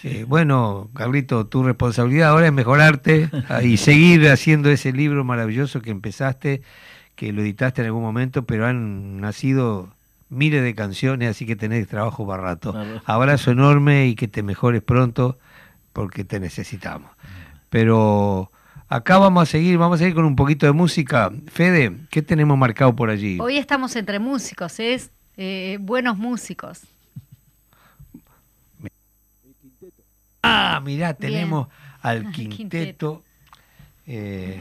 [0.08, 3.30] eh, bueno, Carlito, tu responsabilidad ahora es mejorarte
[3.64, 6.62] y seguir haciendo ese libro maravilloso que empezaste,
[7.16, 9.94] que lo editaste en algún momento, pero han nacido
[10.30, 12.76] miles de canciones, así que tenés trabajo barato.
[13.06, 15.38] Abrazo enorme y que te mejores pronto
[15.94, 17.10] porque te necesitamos.
[17.70, 18.52] Pero
[18.90, 21.30] Acá vamos a seguir, vamos a seguir con un poquito de música.
[21.48, 23.38] Fede, ¿qué tenemos marcado por allí?
[23.42, 26.84] Hoy estamos entre músicos, es eh, buenos músicos.
[30.50, 31.68] Ah, mirá, tenemos
[32.02, 33.24] al quinteto,
[34.06, 34.58] eh,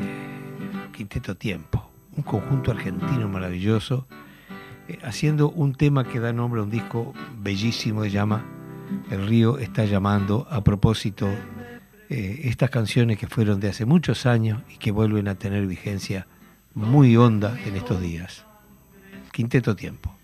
[0.93, 4.07] quinteto Tiempo, un conjunto argentino maravilloso,
[4.89, 8.45] eh, haciendo un tema que da nombre a un disco bellísimo, se llama
[9.11, 11.29] El río está llamando, a propósito
[12.09, 16.27] eh, estas canciones que fueron de hace muchos años y que vuelven a tener vigencia
[16.75, 18.45] muy honda en estos días.
[19.31, 20.17] Quinteto Tiempo.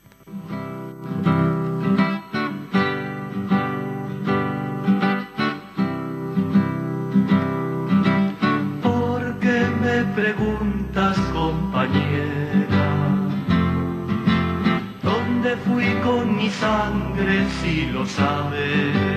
[16.61, 19.13] Sangre si lo sabes?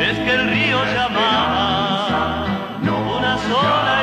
[0.00, 2.46] es que el río llamaba,
[2.82, 3.93] una sola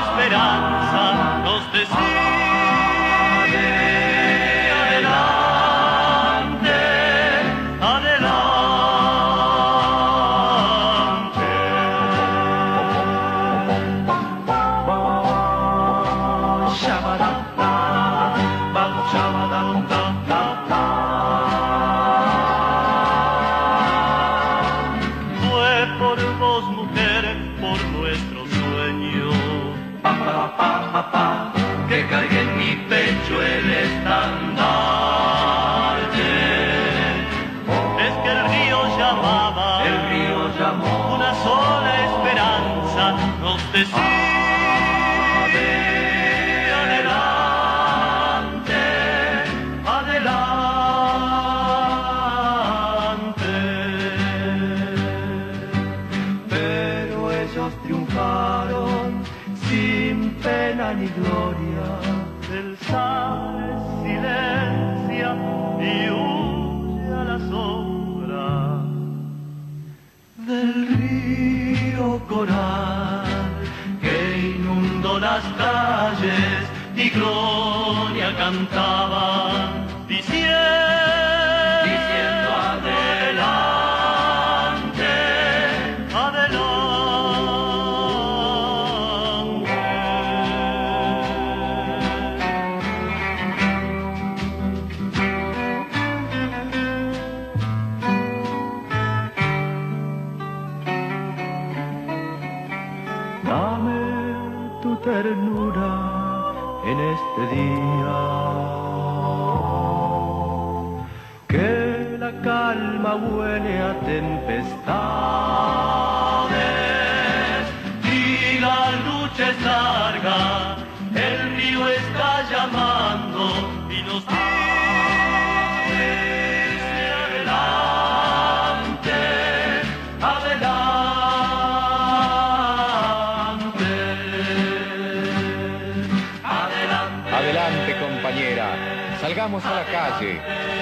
[40.80, 44.21] Una sola esperanza nos decía.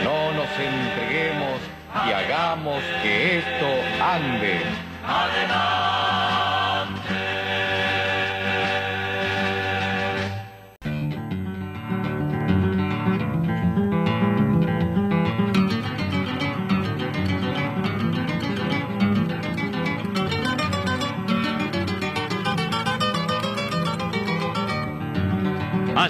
[0.03, 1.59] No nos entreguemos
[2.07, 3.67] y hagamos que esto
[4.03, 4.61] ande.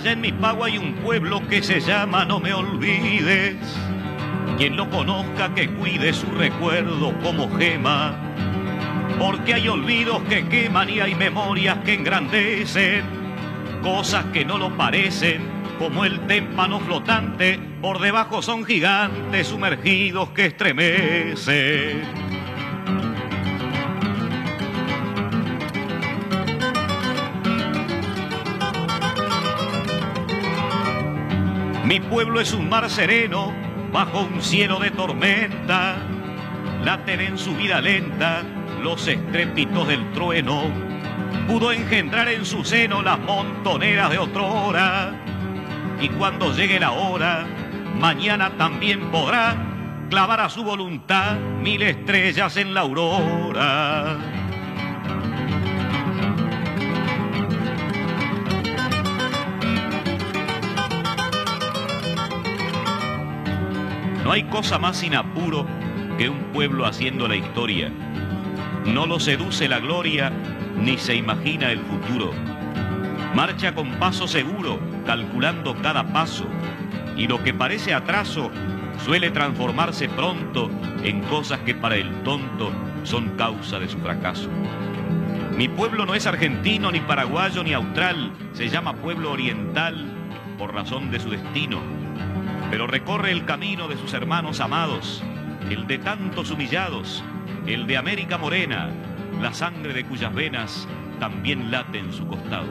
[0.10, 3.58] En mi pago hay un pueblo que se llama No me olvides.
[4.58, 8.16] Quien lo conozca que cuide su recuerdo como gema.
[9.20, 13.04] Porque hay olvidos que queman y hay memorias que engrandecen.
[13.84, 15.44] Cosas que no lo parecen,
[15.78, 17.60] como el témpano flotante.
[17.80, 22.29] Por debajo son gigantes sumergidos que estremecen.
[32.02, 33.54] Pueblo es un mar sereno
[33.92, 35.98] bajo un cielo de tormenta.
[36.84, 38.44] Laten en su vida lenta
[38.82, 40.64] los estrépitos del trueno.
[41.48, 45.14] Pudo engendrar en su seno las montoneras de otrora.
[46.02, 47.46] Y cuando llegue la hora,
[48.00, 49.56] mañana también podrá
[50.10, 54.39] clavar a su voluntad mil estrellas en la aurora.
[64.30, 65.66] No hay cosa más sin apuro
[66.20, 67.92] que un pueblo haciendo la historia.
[68.86, 70.32] No lo seduce la gloria,
[70.78, 72.30] ni se imagina el futuro.
[73.34, 76.46] Marcha con paso seguro, calculando cada paso,
[77.18, 78.52] y lo que parece atraso
[79.04, 80.70] suele transformarse pronto
[81.04, 82.72] en cosas que para el tonto
[83.02, 84.48] son causa de su fracaso.
[85.58, 90.06] Mi pueblo no es argentino, ni paraguayo, ni austral, se llama pueblo oriental
[90.60, 91.82] por razón de su destino,
[92.70, 95.24] pero recorre el camino de sus hermanos amados,
[95.70, 97.24] el de tantos humillados,
[97.66, 98.90] el de América Morena,
[99.42, 100.88] la sangre de cuyas venas
[101.20, 102.68] también late en su costado.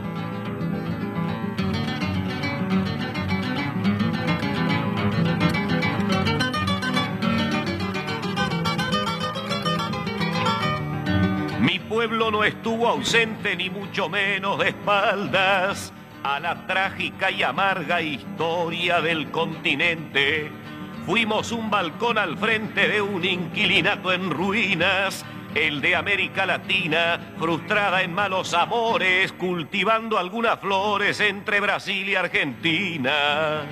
[11.60, 15.92] Mi pueblo no estuvo ausente ni mucho menos de espaldas
[16.28, 20.50] a la trágica y amarga historia del continente.
[21.06, 25.24] Fuimos un balcón al frente de un inquilinato en ruinas,
[25.54, 33.62] el de América Latina, frustrada en malos amores, cultivando algunas flores entre Brasil y Argentina.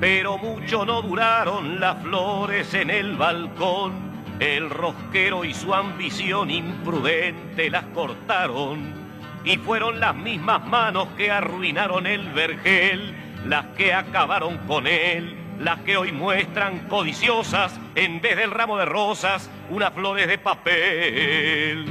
[0.00, 3.92] Pero mucho no duraron las flores en el balcón.
[4.40, 8.94] El rosquero y su ambición imprudente las cortaron.
[9.44, 15.80] Y fueron las mismas manos que arruinaron el vergel, las que acabaron con él, las
[15.80, 21.86] que hoy muestran codiciosas, en vez del ramo de rosas, unas flores de papel.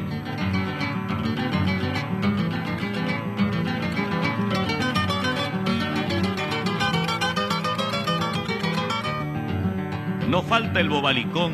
[10.30, 11.54] No falta el bobalicón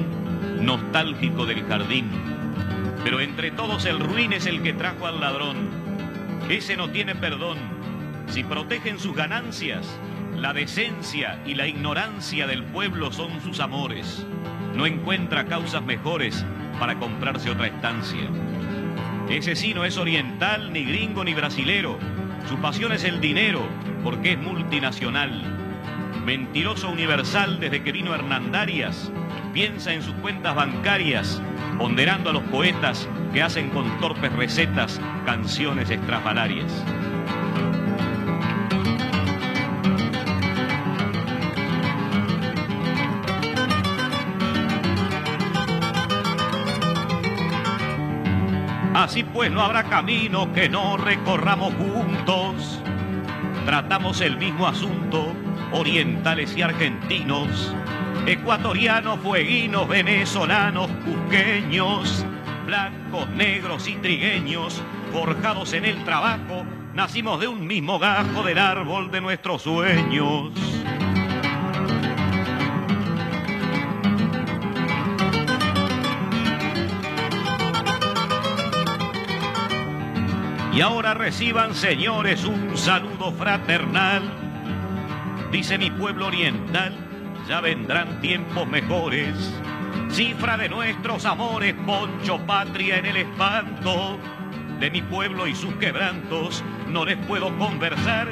[0.60, 2.10] nostálgico del jardín,
[3.06, 5.70] pero entre todos el ruin es el que trajo al ladrón.
[6.50, 7.58] Ese no tiene perdón.
[8.28, 9.88] Si protegen sus ganancias,
[10.36, 14.26] la decencia y la ignorancia del pueblo son sus amores.
[14.76, 16.46] No encuentra causas mejores
[16.78, 18.28] para comprarse otra estancia.
[19.30, 21.98] Ese sí no es oriental, ni gringo, ni brasilero.
[22.50, 23.62] Su pasión es el dinero,
[24.04, 25.64] porque es multinacional
[26.26, 29.12] mentiroso universal desde que vino Hernandarias,
[29.54, 31.40] piensa en sus cuentas bancarias,
[31.78, 36.72] ponderando a los poetas que hacen con torpes recetas canciones estrafalarias.
[48.96, 52.82] Así pues no habrá camino que no recorramos juntos.
[53.66, 55.36] Tratamos el mismo asunto
[55.72, 57.74] orientales y argentinos,
[58.26, 62.26] ecuatorianos, fueguinos, venezolanos, cusqueños,
[62.66, 69.11] blancos, negros y trigueños, forjados en el trabajo, nacimos de un mismo gajo del árbol
[69.11, 70.51] de nuestros sueños.
[80.74, 84.45] Y ahora reciban, señores, un saludo fraternal
[85.56, 86.93] dice mi pueblo oriental,
[87.47, 89.34] ya vendrán tiempos mejores.
[90.10, 94.20] Cifra de nuestros amores, poncho patria en el espanto.
[94.82, 98.28] De mi pueblo y sus quebrantos no les puedo conversar,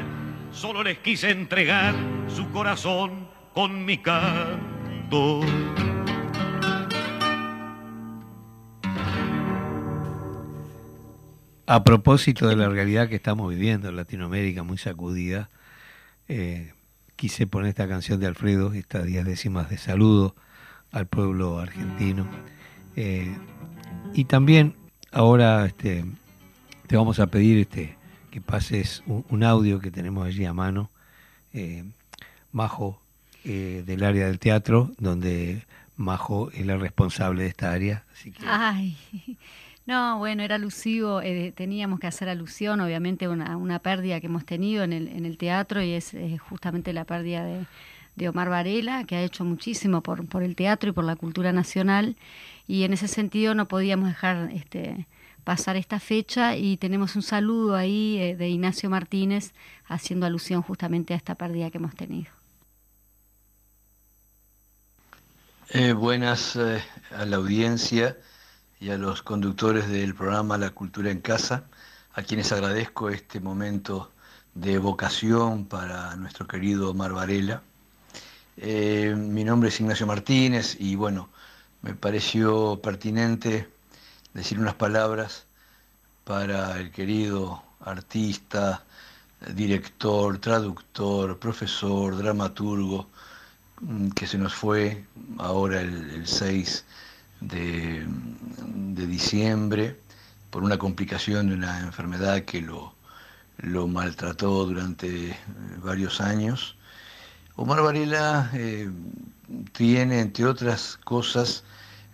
[0.51, 1.95] solo les quise entregar
[2.27, 5.39] su corazón con mi canto.
[11.67, 15.49] A propósito de la realidad que estamos viviendo en Latinoamérica, muy sacudida,
[16.27, 16.73] eh,
[17.15, 20.35] quise poner esta canción de Alfredo, estas diez décimas de saludo
[20.91, 22.27] al pueblo argentino.
[22.95, 23.35] Eh,
[24.13, 24.75] y también
[25.11, 26.05] ahora este,
[26.87, 27.97] te vamos a pedir este,
[28.31, 30.91] que pases un, audio que tenemos allí a mano,
[31.53, 31.83] eh,
[32.51, 33.01] Majo,
[33.43, 35.65] eh, del área del teatro, donde
[35.97, 38.05] Majo es la responsable de esta área.
[38.45, 38.97] Ay.
[39.85, 44.45] No, bueno, era alusivo, eh, teníamos que hacer alusión, obviamente, a una, pérdida que hemos
[44.45, 46.15] tenido en el, en el teatro y es,
[46.49, 47.65] justamente la pérdida de,
[48.15, 51.51] de, Omar Varela, que ha hecho muchísimo por, por el teatro y por la cultura
[51.51, 52.15] nacional
[52.65, 55.05] y en ese sentido no podíamos dejar este,
[55.43, 59.51] pasar esta fecha y tenemos un saludo ahí eh, de Ignacio Martínez
[59.85, 62.31] haciendo alusión justamente a esta pérdida que hemos tenido.
[65.71, 68.15] Eh, buenas a la audiencia
[68.83, 71.63] y a los conductores del programa La Cultura en Casa,
[72.15, 74.11] a quienes agradezco este momento
[74.55, 77.61] de evocación para nuestro querido Omar Varela.
[78.57, 81.29] Eh, mi nombre es Ignacio Martínez y bueno,
[81.81, 83.69] me pareció pertinente
[84.33, 85.45] decir unas palabras
[86.25, 88.83] para el querido artista,
[89.55, 93.07] director, traductor, profesor, dramaturgo,
[93.79, 95.05] mm, que se nos fue
[95.37, 96.83] ahora el, 6
[97.47, 98.05] de,
[99.07, 99.99] diciembre
[100.49, 102.95] por una complicación de una enfermedad que lo,
[103.57, 105.37] lo maltrató durante eh,
[105.83, 106.75] varios años.
[107.55, 108.89] Omar Varela eh,
[109.73, 111.63] tiene, entre otras cosas,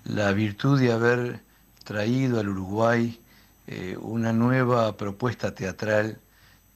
[0.04, 1.42] la virtud de haber
[1.84, 3.20] traído al Uruguay
[3.68, 6.20] eh, una nueva propuesta teatral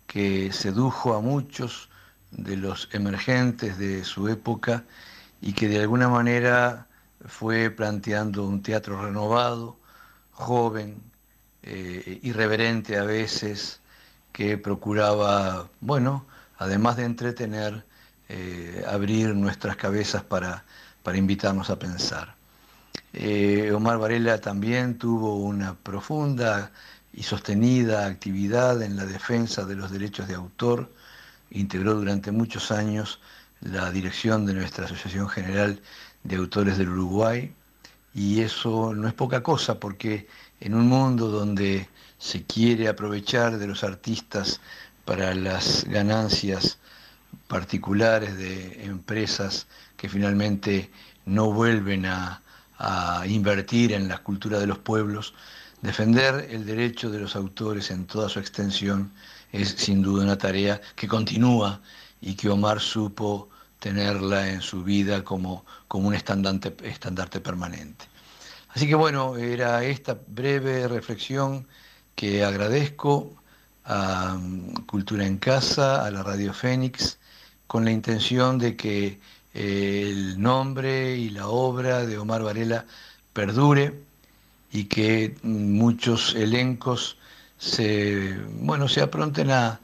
[0.08, 1.90] que sedujo a muchos
[2.32, 4.84] de los emergentes de su época
[5.42, 6.88] y que de alguna manera
[7.28, 9.78] fue planteando un teatro renovado,
[10.32, 11.02] joven,
[11.64, 13.82] eh, irreverente a veces,
[14.32, 16.26] que procuraba, bueno,
[16.58, 17.86] además de entretener,
[18.30, 20.66] eh, abrir nuestras cabezas para,
[21.04, 22.36] para invitarnos a pensar.
[23.14, 26.72] Eh, Omar Varela también tuvo una profunda
[27.14, 30.92] y sostenida actividad en la defensa de los derechos de autor,
[31.52, 33.20] integró durante muchos años
[33.62, 35.80] la dirección de nuestra Asociación General
[36.24, 37.54] de Autores del Uruguay
[38.14, 40.28] y eso no es poca cosa porque
[40.60, 44.62] en un mundo donde se quiere aprovechar de los artistas
[45.06, 46.78] para las ganancias
[47.48, 49.68] particulares de empresas
[49.98, 50.90] que finalmente
[51.26, 52.40] no vuelven a,
[53.28, 55.34] invertir en la cultura de los pueblos,
[55.82, 59.14] defender el derecho de los autores en toda su extensión
[59.54, 61.80] es sin duda una tarea que continúa
[62.20, 63.48] y que Omar supo
[63.84, 68.06] tenerla en su vida como, como un estandarte, estandarte permanente.
[68.70, 71.68] Así que bueno, era esta breve reflexión
[72.16, 73.36] que agradezco
[73.84, 77.20] a mm, Cultura en Casa, a la Radio Fénix,
[77.68, 79.20] con la intención de que
[79.54, 82.86] el nombre y la obra de Omar Varela
[83.34, 84.00] perdure
[84.72, 87.18] y que muchos elencos
[87.58, 89.82] se, bueno, se apronten a,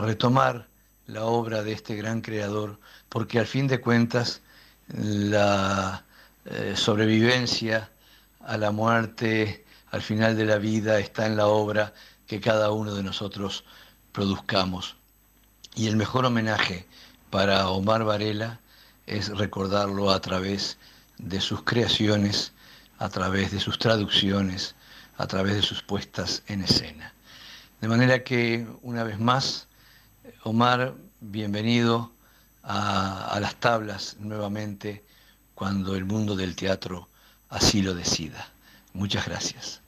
[0.00, 0.68] retomar
[1.08, 2.78] la obra de este gran creador,
[3.12, 4.40] porque al fin de cuentas
[4.88, 6.02] la
[6.46, 7.90] eh, sobrevivencia
[8.40, 11.92] a la muerte, al final de la vida, está en la obra
[12.26, 13.66] que cada uno de nosotros
[14.12, 14.96] produzcamos.
[15.74, 16.86] Y el mejor homenaje
[17.28, 18.60] para Omar Varela
[19.04, 20.78] es recordarlo a través
[21.18, 22.54] de sus creaciones,
[22.98, 24.74] a través de sus traducciones,
[25.18, 27.12] a través de sus puestas en escena.
[27.82, 29.68] De manera que, una vez más,
[30.44, 32.10] Omar, bienvenido
[32.62, 35.04] a, las tablas nuevamente
[35.54, 37.08] cuando el mundo del teatro
[37.48, 38.52] así lo decida.
[38.92, 39.82] Muchas gracias.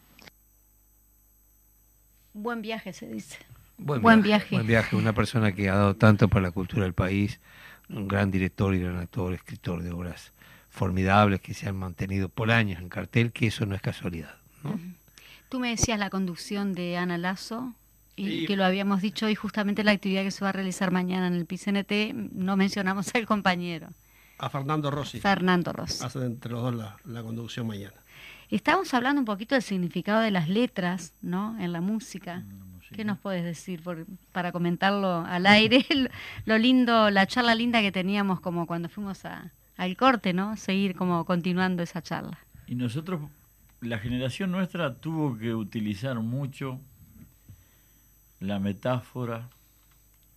[2.32, 3.38] Buen viaje, se dice.
[3.76, 7.40] Buen, viaje, Buen viaje, una persona que ha dado tanto para la cultura del país,
[7.88, 10.32] un gran director y gran actor, escritor de obras
[10.74, 14.34] formidables que se han mantenido por años en cartel, que eso no es casualidad.
[15.48, 17.74] Tú me decías la conducción de Ana Lazo,
[18.16, 21.26] y que lo habíamos dicho hoy, justamente la actividad que se va a realizar mañana
[21.26, 23.88] en el PCNT, no mencionamos al compañero.
[24.38, 25.20] A Fernando Rossi.
[25.20, 26.04] Fernando Rossi.
[26.04, 27.94] Hace entre los dos la, conducción mañana.
[28.50, 31.58] Estábamos hablando un poquito del significado de las letras, ¿no?
[31.58, 32.44] En la música.
[32.92, 33.82] ¿Qué nos puedes decir
[34.32, 35.84] para comentarlo al aire?
[36.44, 40.56] lo lindo, la charla linda que teníamos como cuando fuimos a, al corte, ¿no?
[40.56, 42.38] Seguir como continuando esa charla.
[42.66, 43.22] Y nosotros,
[43.80, 46.80] la generación nuestra tuvo que utilizar mucho
[48.46, 49.48] la metáfora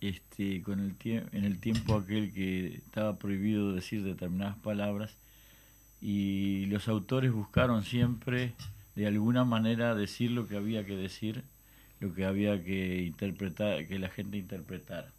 [0.00, 0.94] este, con el
[1.32, 5.16] en el tiempo aquel que estaba prohibido decir determinadas palabras
[6.00, 8.54] y los autores buscaron siempre
[8.94, 11.44] de alguna manera decir lo que había que decir
[12.00, 15.12] lo que había que interpretar, que la gente interpretara.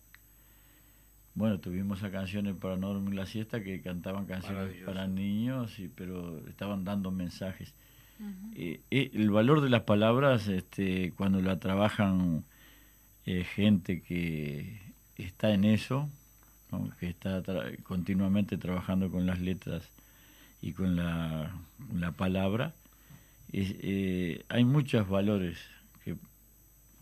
[1.36, 5.88] Bueno, tuvimos a canciones para no dormir la siesta que cantaban canciones para niños, y,
[5.88, 7.74] pero estaban dando mensajes.
[8.56, 12.44] Eh, eh, el valor de las palabras, este, cuando la trabajan
[13.32, 14.80] eh, gente que
[15.18, 16.10] está en eso,
[17.00, 17.42] que está
[17.84, 19.84] continuamente trabajando con las letras
[20.62, 21.52] y con la,
[21.94, 22.74] la palabra,
[23.52, 25.58] hay muchos valores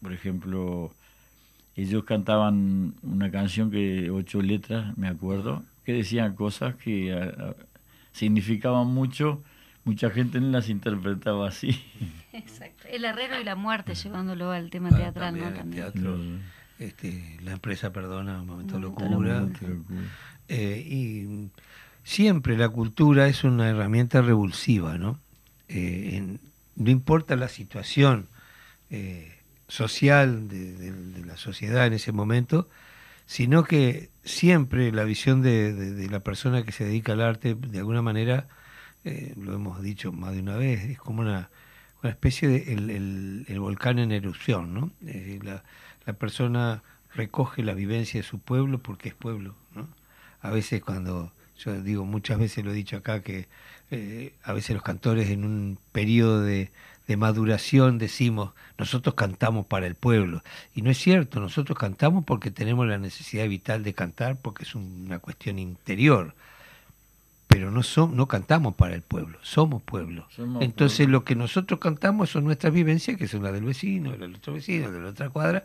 [0.01, 0.93] por ejemplo,
[1.75, 7.55] ellos cantaban una canción que ocho letras, me acuerdo, que decían cosas que
[8.11, 9.43] significaban mucho,
[9.88, 11.83] mucha gente no las interpretaba así.
[12.33, 12.88] Exacto.
[12.88, 15.51] El herrero y la muerte, llevándolo al tema ah, teatral, ¿no?
[15.51, 16.41] También.
[16.77, 19.47] este, la empresa perdona, un momento de locura.
[20.47, 21.49] Eh, y
[22.03, 25.19] siempre la cultura es una herramienta revulsiva, ¿no?
[25.67, 26.38] Eh,
[26.75, 28.27] no importa la situación.
[28.89, 29.33] Eh,
[29.67, 32.69] social de, la sociedad en ese momento,
[33.25, 38.01] sino que siempre la visión de, la persona que se dedica al arte, de alguna
[38.01, 38.47] manera,
[39.07, 41.49] eh, lo hemos dicho más de una vez, es como una,
[42.03, 44.91] una especie de el, volcán en erupción, ¿no?
[45.43, 45.63] la,
[46.13, 46.83] persona
[47.13, 49.55] recoge la vivencia de su pueblo porque es pueblo.
[49.75, 49.87] ¿no?
[50.41, 53.47] A veces cuando, yo digo, muchas veces lo he dicho acá, que
[53.91, 56.71] eh, a veces los cantores en un periodo de,
[57.07, 60.43] de maduración decimos, nosotros cantamos para el pueblo.
[60.75, 64.75] Y no es cierto, nosotros cantamos porque tenemos la necesidad vital de cantar, porque es
[64.75, 66.35] una cuestión interior.
[67.57, 67.81] Pero no,
[68.13, 70.27] no cantamos para el pueblo, somos pueblo.
[70.61, 74.53] Entonces lo que nosotros cantamos son nuestras vivencias, que son las del vecino, del otro
[74.53, 75.63] vecino, de la otra cuadra,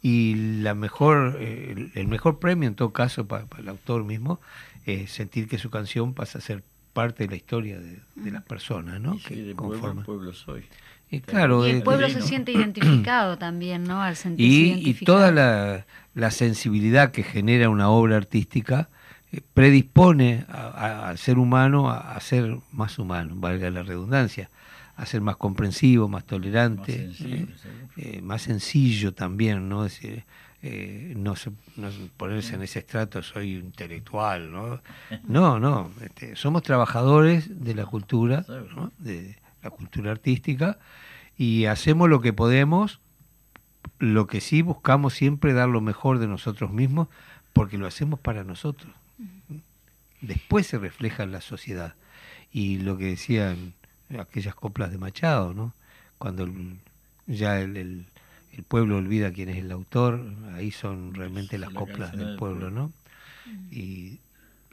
[0.00, 4.40] y la mejor, eh, el, mejor premio en todo caso para, el autor mismo
[4.86, 6.64] es sentir que su canción pasa a ser
[6.94, 9.18] parte de la historia de, las personas, ¿no?
[9.28, 10.64] que de pueblo, pueblo soy.
[11.10, 14.00] Y, claro, el pueblo se siente identificado también, ¿no?
[14.00, 15.30] Al y, y toda
[16.14, 18.88] la, sensibilidad que genera una obra artística
[19.34, 24.50] eh, predispone al ser humano a, ser más humano, valga la redundancia,
[24.96, 27.48] a ser más comprensivo, más tolerante, más sencillo, eh,
[27.96, 29.86] eh, más sencillo también, ¿no?
[29.86, 30.24] Es decir,
[31.16, 31.34] no,
[32.16, 34.80] ponerse en ese estrato soy intelectual, ¿no?
[35.24, 38.46] No, no, este, somos trabajadores de la cultura,
[38.98, 40.78] de la cultura artística,
[41.36, 43.00] y hacemos lo que podemos,
[43.98, 47.08] lo que sí buscamos siempre dar lo mejor de nosotros mismos,
[47.52, 48.92] porque lo hacemos para nosotros.
[50.26, 51.94] Después se refleja en la sociedad.
[52.52, 53.74] Y lo que decían
[54.18, 55.74] aquellas coplas de Machado, ¿no?
[56.18, 56.48] Cuando
[57.26, 58.06] ya el, el,
[58.68, 62.92] pueblo olvida quién es el autor, ahí son realmente las coplas del pueblo, ¿no?
[63.70, 64.20] Y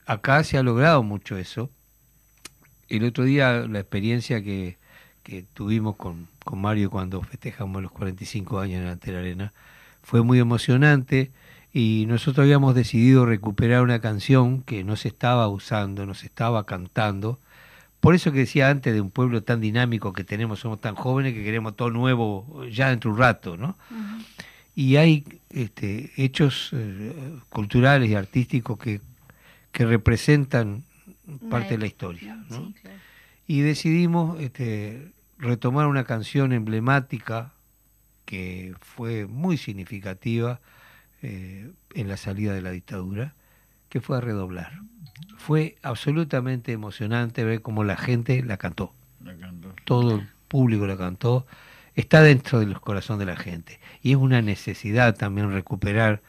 [0.06, 1.70] acá se ha logrado mucho eso.
[2.90, 4.78] El otro día la experiencia que,
[5.24, 9.54] que tuvimos con, con Mario cuando festejamos los 45 años en la Arena
[10.04, 11.32] fue muy emocionante
[11.74, 16.66] y nosotros habíamos decidido recuperar una canción que no se estaba usando, no se estaba
[16.66, 17.40] cantando.
[18.02, 21.34] Por eso que decía antes de un pueblo tan dinámico que tenemos, somos tan jóvenes
[21.34, 23.78] que queremos todo nuevo ya dentro de un rato, ¿no?
[24.76, 27.14] Y hay este, hechos eh,
[27.50, 29.02] culturales y artísticos que,
[29.72, 30.84] que representan
[31.50, 32.74] parte de la historia, ¿no?
[33.48, 37.54] Y decidimos este, retomar una canción emblemática
[38.26, 40.60] que fue muy significativa
[41.22, 43.36] eh, en la salida de la dictadura,
[43.90, 44.80] que fue a redoblar.
[45.38, 48.94] Fue absolutamente emocionante ver cómo la gente la cantó.
[49.86, 51.46] Todo el público la cantó.
[51.96, 53.80] Está dentro de los corazones de la gente.
[54.02, 56.22] Y es una necesidad también recuperar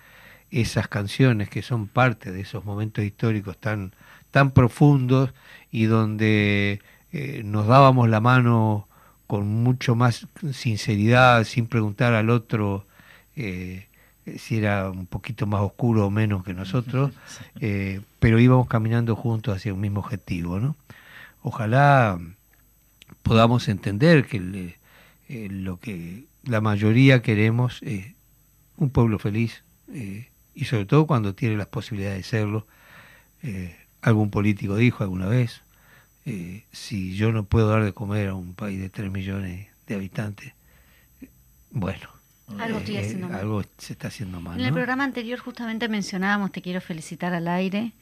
[0.51, 3.95] esas canciones que son parte de esos momentos históricos tan,
[4.31, 5.33] tan profundos
[5.71, 6.81] y donde
[7.13, 8.89] eh, nos dábamos la mano
[9.27, 12.87] con mucho más sinceridad, sin preguntar al otro
[13.35, 13.87] eh,
[14.37, 17.13] si era un poquito más oscuro o menos que nosotros,
[17.61, 20.61] eh, pero íbamos caminando juntos hacia un mismo objetivo.
[20.61, 20.77] ¿no?
[21.43, 22.21] Ojalá
[23.23, 24.77] podamos entender que
[25.29, 28.15] eh, lo que la mayoría queremos es
[28.77, 29.65] un pueblo feliz
[30.55, 32.67] y sobre todo cuando tiene las posibilidades de serlo.
[34.01, 35.63] algún político dijo alguna vez,
[36.73, 40.55] si yo no puedo dar de comer a un país de 3 millones de habitantes,
[41.71, 42.09] bueno,
[42.59, 44.59] algo, estoy eh, haciendo algo se está haciendo mal.
[44.59, 47.93] En el programa anterior justamente mencionábamos, te quiero felicitar al aire,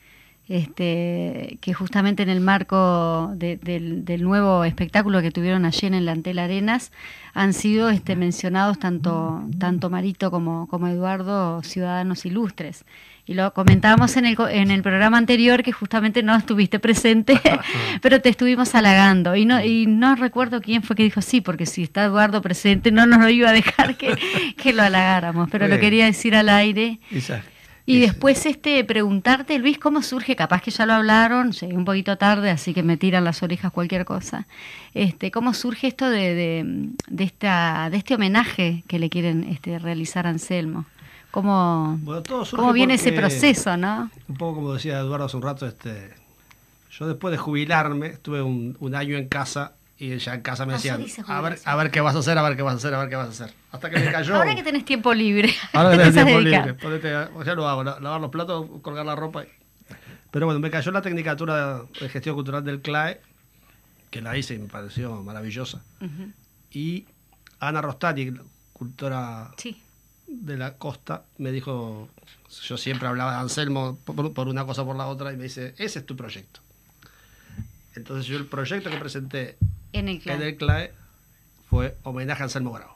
[0.49, 6.41] este, que justamente en el marco del, nuevo espectáculo que tuvieron ayer en la Antel
[6.41, 6.91] Arenas
[7.35, 12.85] han sido este, mencionados tanto, tanto Marito como, como Eduardo, ciudadanos ilustres.
[13.31, 17.41] Y lo comentábamos en el, en el programa anterior que justamente no estuviste presente,
[18.03, 19.37] pero te estuvimos halagando.
[19.37, 22.91] Y no, y no recuerdo quién fue que dijo sí, porque si está Eduardo presente
[22.91, 24.19] no nos lo iba a dejar que,
[24.57, 26.99] que lo halagáramos, pero lo quería decir al aire.
[27.13, 27.49] Exacto.
[27.87, 30.35] Y después este preguntarte, Luis, ¿cómo surge?
[30.35, 33.71] Capaz que ya lo hablaron, llegué un poquito tarde, así que me tiran las orejas
[33.71, 34.49] cualquier cosa.
[34.93, 36.65] Este, ¿Cómo surge esto de,
[37.07, 40.85] de, esta, de este homenaje que le quieren este, realizar a Anselmo?
[41.31, 41.99] ¿Cómo,
[42.51, 44.11] ¿cómo viene ese proceso, no?
[44.29, 46.13] Un poco como decía Eduardo hace un rato, este,
[46.91, 50.73] yo después de jubilarme, estuve un, un año en casa y ya en casa me
[50.73, 52.95] decían, a ver, a ver qué vas a hacer, a ver qué vas a hacer,
[52.95, 53.55] a ver qué vas a hacer.
[53.71, 54.35] Hasta que me cayó.
[54.35, 55.55] Ahora que tenés tiempo libre.
[55.75, 56.77] Ahora que tenés tiempo libre.
[57.45, 59.45] ya lo hago, lavar los platos, colgar la ropa.
[60.31, 63.21] Pero bueno, me cayó la Tecnicatura de Gestión Cultural del CLAE,
[64.11, 65.83] que la hice y me pareció maravillosa.
[66.71, 67.05] Y
[67.59, 68.33] Ana Rostati,
[68.73, 69.51] cultora
[70.31, 72.09] de la costa, me dijo,
[72.63, 75.45] yo siempre hablaba de Anselmo por, por una cosa o por la otra, y me
[75.45, 76.61] dice, ese es tu proyecto.
[77.95, 79.57] Entonces yo el proyecto que presenté
[79.93, 80.93] en el CLAE,
[81.69, 82.91] fue homenaje a Anselmo Grau.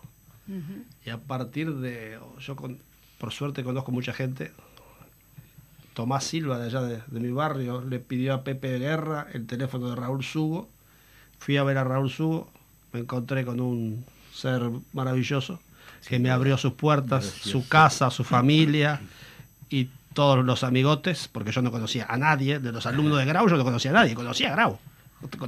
[1.05, 4.53] Y a partir de, yo por suerte conozco mucha gente,
[5.95, 9.97] Tomás Silva de allá de, mi barrio le pidió a Pepe Guerra el teléfono de
[9.97, 10.68] Raúl Sugo,
[11.39, 12.51] fui a ver a Raúl Sugo,
[12.93, 14.62] me encontré con un ser
[14.93, 15.61] maravilloso
[16.07, 19.01] que me abrió sus puertas, su casa, su familia
[19.71, 23.49] y todos los amigotes, porque yo no conocía a nadie, de los alumnos de Grau
[23.49, 24.79] yo no conocía a nadie, conocía a Grau.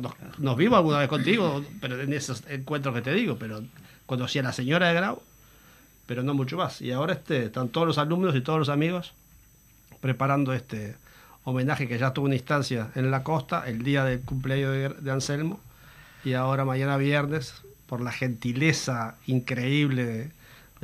[0.00, 3.62] Nos, nos vimos alguna vez contigo, pero en esos encuentros que te digo, pero
[4.06, 5.22] conocí a la señora de Grau,
[6.06, 6.80] pero no mucho más.
[6.80, 9.12] Y ahora este, están todos los alumnos y todos los amigos
[10.00, 10.96] preparando este
[11.44, 15.10] homenaje que ya tuvo una instancia en la costa el día del cumpleaños de, de
[15.10, 15.60] Anselmo
[16.24, 17.54] y ahora mañana viernes
[17.86, 20.35] por la gentileza increíble de,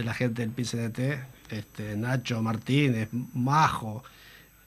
[0.02, 4.02] de la gente del PCDT, este, Nacho Martínez, Majo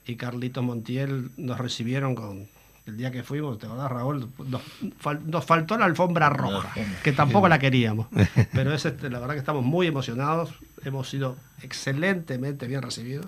[0.06, 2.48] y Carlitos Montiel nos recibieron con
[2.86, 4.62] el día que fuimos, te acordás Raúl, nos,
[5.02, 6.72] fal- nos faltó la alfombra roja,
[7.02, 8.06] que tampoco la queríamos,
[8.52, 10.50] pero es este, la verdad que estamos muy emocionados,
[10.84, 13.26] hemos sido excelentemente bien recibidos.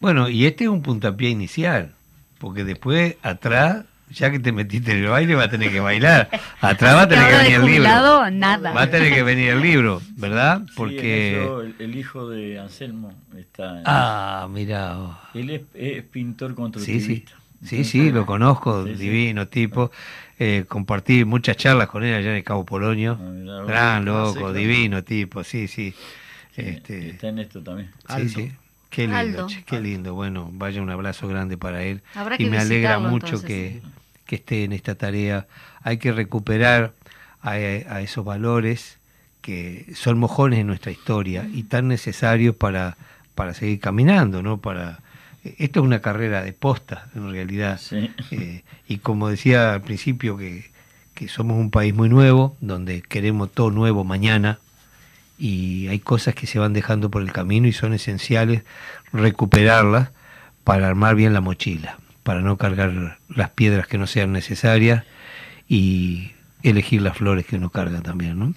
[0.00, 1.94] Bueno, y este es un puntapié inicial,
[2.38, 6.28] porque después atrás, ya que te metiste en el baile, va a tener que bailar.
[6.60, 8.30] Atrás va a tener que venir el libro.
[8.30, 8.72] nada.
[8.72, 10.62] Va a tener que venir el libro, ¿verdad?
[10.66, 11.42] Sí, Porque...
[11.44, 13.78] eso el, el hijo de Anselmo está.
[13.78, 14.96] en- Ah, mira.
[15.34, 17.32] Él es, es pintor Sí, constructivista.
[17.32, 17.36] sí.
[17.62, 19.02] Sí, sí, lo conozco, Sí, sí.
[19.02, 19.90] divino tipo.
[20.38, 23.18] Eh, compartí muchas charlas con él allá en el Cabo Polonio.
[23.20, 23.64] Ah, mirá.
[23.64, 25.94] Gran sí, loco, divino tipo, sí, sí.
[26.56, 27.90] Sí, Este, Está en esto también.
[28.16, 28.52] sí, sí.
[28.90, 29.46] Qué lindo, Aldo.
[29.48, 30.14] che, qué lindo.
[30.14, 32.02] Bueno, vaya un abrazo grande para él.
[32.14, 33.46] Habrá y que me alegra mucho entonces.
[33.48, 33.82] que,
[34.26, 35.46] que esté en esta tarea.
[35.82, 36.92] Hay que recuperar
[37.42, 38.98] a, a esos valores
[39.40, 42.96] que son mojones en nuestra historia y tan necesarios para,
[43.34, 44.58] para seguir caminando, ¿no?
[44.58, 44.98] Para,
[45.44, 47.80] esto es una carrera de posta, en realidad.
[47.80, 48.10] Sí.
[48.30, 50.70] Eh, y como decía al principio, que,
[51.14, 54.58] que somos un país muy nuevo, donde queremos todo nuevo mañana,
[55.40, 58.62] y hay cosas que se van dejando por el camino y son esenciales
[59.12, 60.10] recuperarlas
[60.64, 65.04] para armar bien la mochila, para no cargar las piedras que no sean necesarias
[65.68, 66.32] y
[66.62, 68.54] elegir las flores que uno carga también, ¿no?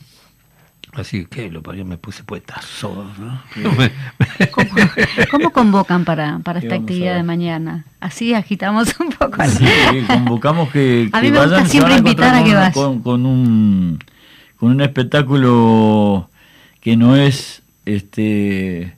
[0.95, 3.41] Así que lo parió, me puse puestazo, ¿no?
[4.51, 4.69] ¿Cómo,
[5.31, 7.85] cómo convocan para, para ¿Qué esta a actividad de mañana?
[7.99, 9.37] Así agitamos un poco.
[9.37, 9.65] la- Sí,
[10.07, 12.73] convocamos que, A que mí me gusta vayan, siempre a invitar a que.
[12.73, 13.97] Con, con un,
[14.57, 16.29] con un espectáculo
[16.83, 18.93] que no es este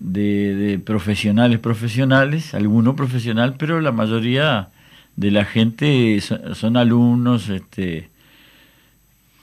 [0.00, 4.68] de, profesionales profesionales, alguno profesional, pero la mayoría
[5.16, 8.10] de la gente son, alumnos, este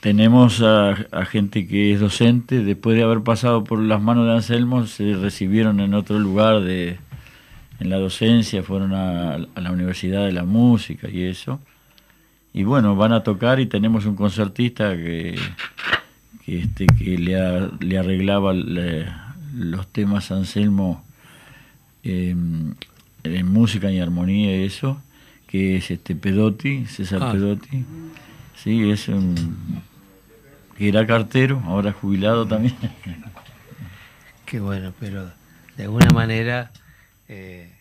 [0.02, 4.34] tenemos a, a gente que es docente, después de haber pasado por las manos de
[4.34, 7.00] Anselmo, se recibieron en otro lugar de,
[7.80, 11.60] en la docencia, fueron a la Universidad de la Música y eso.
[12.54, 15.40] Y bueno, van a tocar y tenemos un concertista que,
[16.46, 19.08] que, este, que le, a- le arreglaba le-
[19.56, 21.04] los temas a Anselmo
[22.04, 22.36] eh,
[23.24, 25.02] en música y armonía y eso,
[25.48, 27.32] que es este Pedotti, César Ah.
[27.32, 27.86] Pedotti.
[28.62, 29.82] Sí, es un...
[30.78, 32.76] que era cartero, ahora jubilado también.
[34.46, 35.32] Qué bueno, pero
[35.78, 36.72] de alguna manera...
[37.30, 37.72] eh,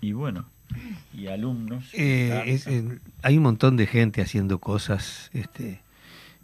[0.00, 0.46] y bueno,
[1.12, 1.86] y alumnos.
[1.92, 5.80] Eh, es- eh, hay un montón de gente haciendo cosas, este,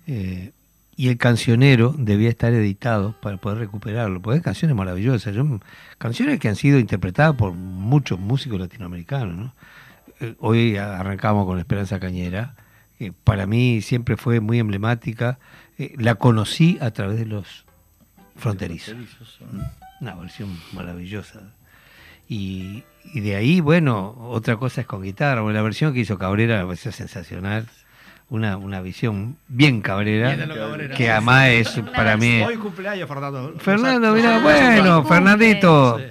[0.07, 0.51] eh,
[0.97, 5.61] y el cancionero debía estar editado para poder recuperarlo, porque hay canciones maravillosas, yo-
[5.99, 9.35] canciones que han sido interpretadas por muchos músicos latinoamericanos.
[9.37, 9.55] ¿no?
[10.21, 12.55] Eh, hoy arrancamos con Esperanza Cañera,
[12.99, 15.39] que para mí siempre fue muy emblemática,
[15.79, 17.65] eh, la conocí a través de los
[18.37, 18.95] fronterizos.
[20.01, 21.41] Una versión maravillosa.
[22.29, 25.41] Y, y de ahí, bueno, otra cosa es con guitarra.
[25.43, 27.67] Bueno, la versión que hizo Cabrera me pareció sensacional.
[28.35, 30.93] Una, una visión bien cabrera, Bien Cabrera.
[30.97, 32.43] que además es para mí...
[32.43, 33.55] Hoy cumpleaños, Fernando.
[33.61, 35.05] Fernando, mira, Ah, bueno.
[35.05, 36.05] Fernandito, Sí.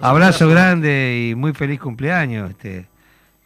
[0.00, 2.50] abrazo grande y muy feliz cumpleaños.
[2.50, 2.86] Este,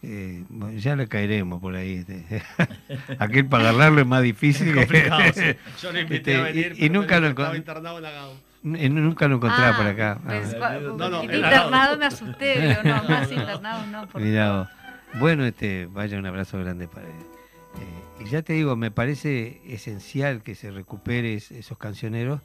[0.01, 0.43] eh,
[0.77, 2.03] ya le caeremos por ahí.
[2.07, 2.41] este.
[3.19, 4.69] Aquel para agarrarlo es más difícil.
[4.69, 5.55] Es complicado, sí.
[5.79, 8.89] Yo lo invité Este, a venir, y, y nunca lo, estaba encon- internado en eh,
[8.89, 10.17] nunca lo encontraba Ah, por acá.
[10.25, 10.29] Ah.
[10.29, 10.57] pensé-
[10.97, 14.07] No, no, internado me asusté, digo, no, más internado no.
[14.07, 14.71] por Mirá.
[15.19, 17.13] Bueno, este, vaya un abrazo grande para él.
[18.19, 22.41] Y ya te digo, me parece esencial que se recupere es- esos cancioneros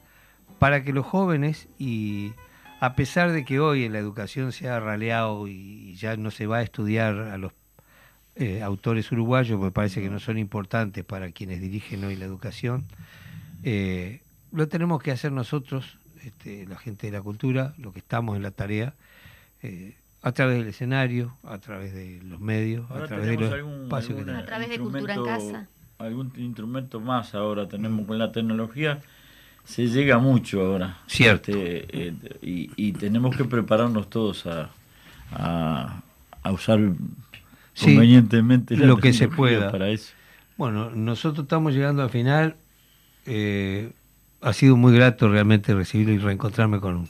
[0.58, 2.32] para que los jóvenes, y
[2.80, 6.46] a pesar de que hoy en la educación se ha raleado y ya no se
[6.46, 7.52] va a estudiar a los
[8.40, 12.86] eh, autores uruguayos, me parece que no son importantes para quienes dirigen hoy la educación,
[13.64, 14.20] eh,
[14.52, 18.44] lo tenemos que hacer nosotros, este, la gente de la cultura, lo que estamos en
[18.44, 18.94] la tarea,
[19.62, 19.96] eh,
[20.28, 23.82] a través del escenario, a través de los medios, Ahora a través de los algún-
[23.84, 24.42] espacios que tenemos.
[24.42, 25.66] A través de Cultura en Casa.
[25.98, 29.00] Algún instrumento más ahora tenemos con la tecnología.
[29.64, 30.98] Se llega mucho ahora.
[31.08, 31.50] Cierto.
[31.50, 34.70] Este, eh, y, y tenemos que prepararnos todos a,
[35.32, 36.00] a,
[36.42, 36.78] a usar
[37.74, 39.70] Sí, convenientemente la lo que se pueda.
[39.70, 40.12] para eso.
[40.56, 42.56] Bueno, nosotros estamos llegando al final.
[43.26, 43.92] eh,
[44.40, 47.08] ha sido muy grato realmente recibirlo y reencontrarme con,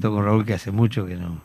[0.00, 1.42] con Raúl, que hace mucho que no.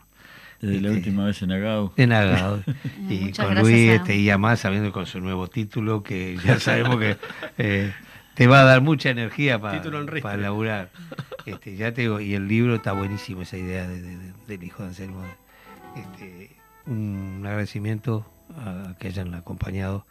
[0.60, 1.92] Desde la este, última vez en Agao.
[1.96, 2.62] En Agao.
[3.10, 6.58] y Muchas con Luis, a- este, y además sabiendo con su nuevo título, que ya
[6.60, 7.16] sabemos que
[7.58, 7.92] eh,
[8.34, 10.36] te va a dar mucha energía para en ristre.
[10.38, 10.90] laburar.
[11.44, 14.62] Este, ya te digo, y el libro está buenísimo, esa idea de- de- de- del
[14.64, 15.22] hijo de Anselmo.
[15.96, 16.50] Este,
[16.86, 18.26] un agradecimiento
[18.56, 20.06] a que hayan acompañado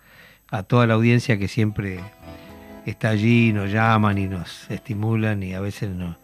[0.52, 2.00] a toda la audiencia que siempre
[2.86, 6.18] está allí, nos llaman y nos estimulan y a veces nos...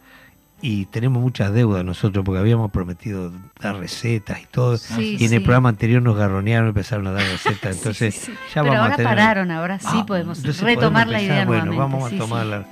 [0.63, 4.77] Y tenemos muchas deudas nosotros porque habíamos prometido dar recetas y todo.
[4.77, 7.77] Sí, y en el programa anterior nos garronearon, empezaron a dar recetas.
[7.77, 9.09] Entonces Sí, ya Pero vamos ahora a tener...
[9.11, 11.97] pararon, ahora sí Ah, podemos retomar podemos la idea Bueno, nuevamente.
[11.97, 12.65] vamos a tomarla.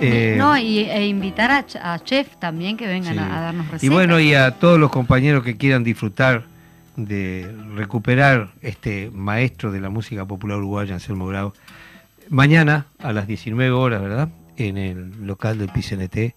[0.00, 3.82] Eh, no, y, e invitar a, a chef también que vengan a, a darnos recetas.
[3.84, 6.44] Y bueno, y a todos los compañeros que quieran disfrutar
[6.96, 11.52] de recuperar este maestro de la música popular uruguaya, Anselmo Grau,
[12.30, 14.28] mañana a las 19 horas, ¿verdad?
[14.56, 16.34] En el local del PCNT,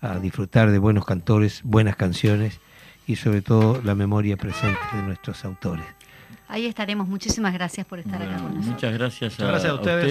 [0.00, 2.60] a disfrutar de buenos cantores, buenas canciones
[3.06, 5.84] y sobre todo la memoria presente de nuestros autores.
[6.48, 7.06] Ahí estaremos.
[7.06, 8.66] Muchísimas gracias por estar acá con nosotros.
[8.66, 10.04] Muchas gracias a, gracias a a ustedes.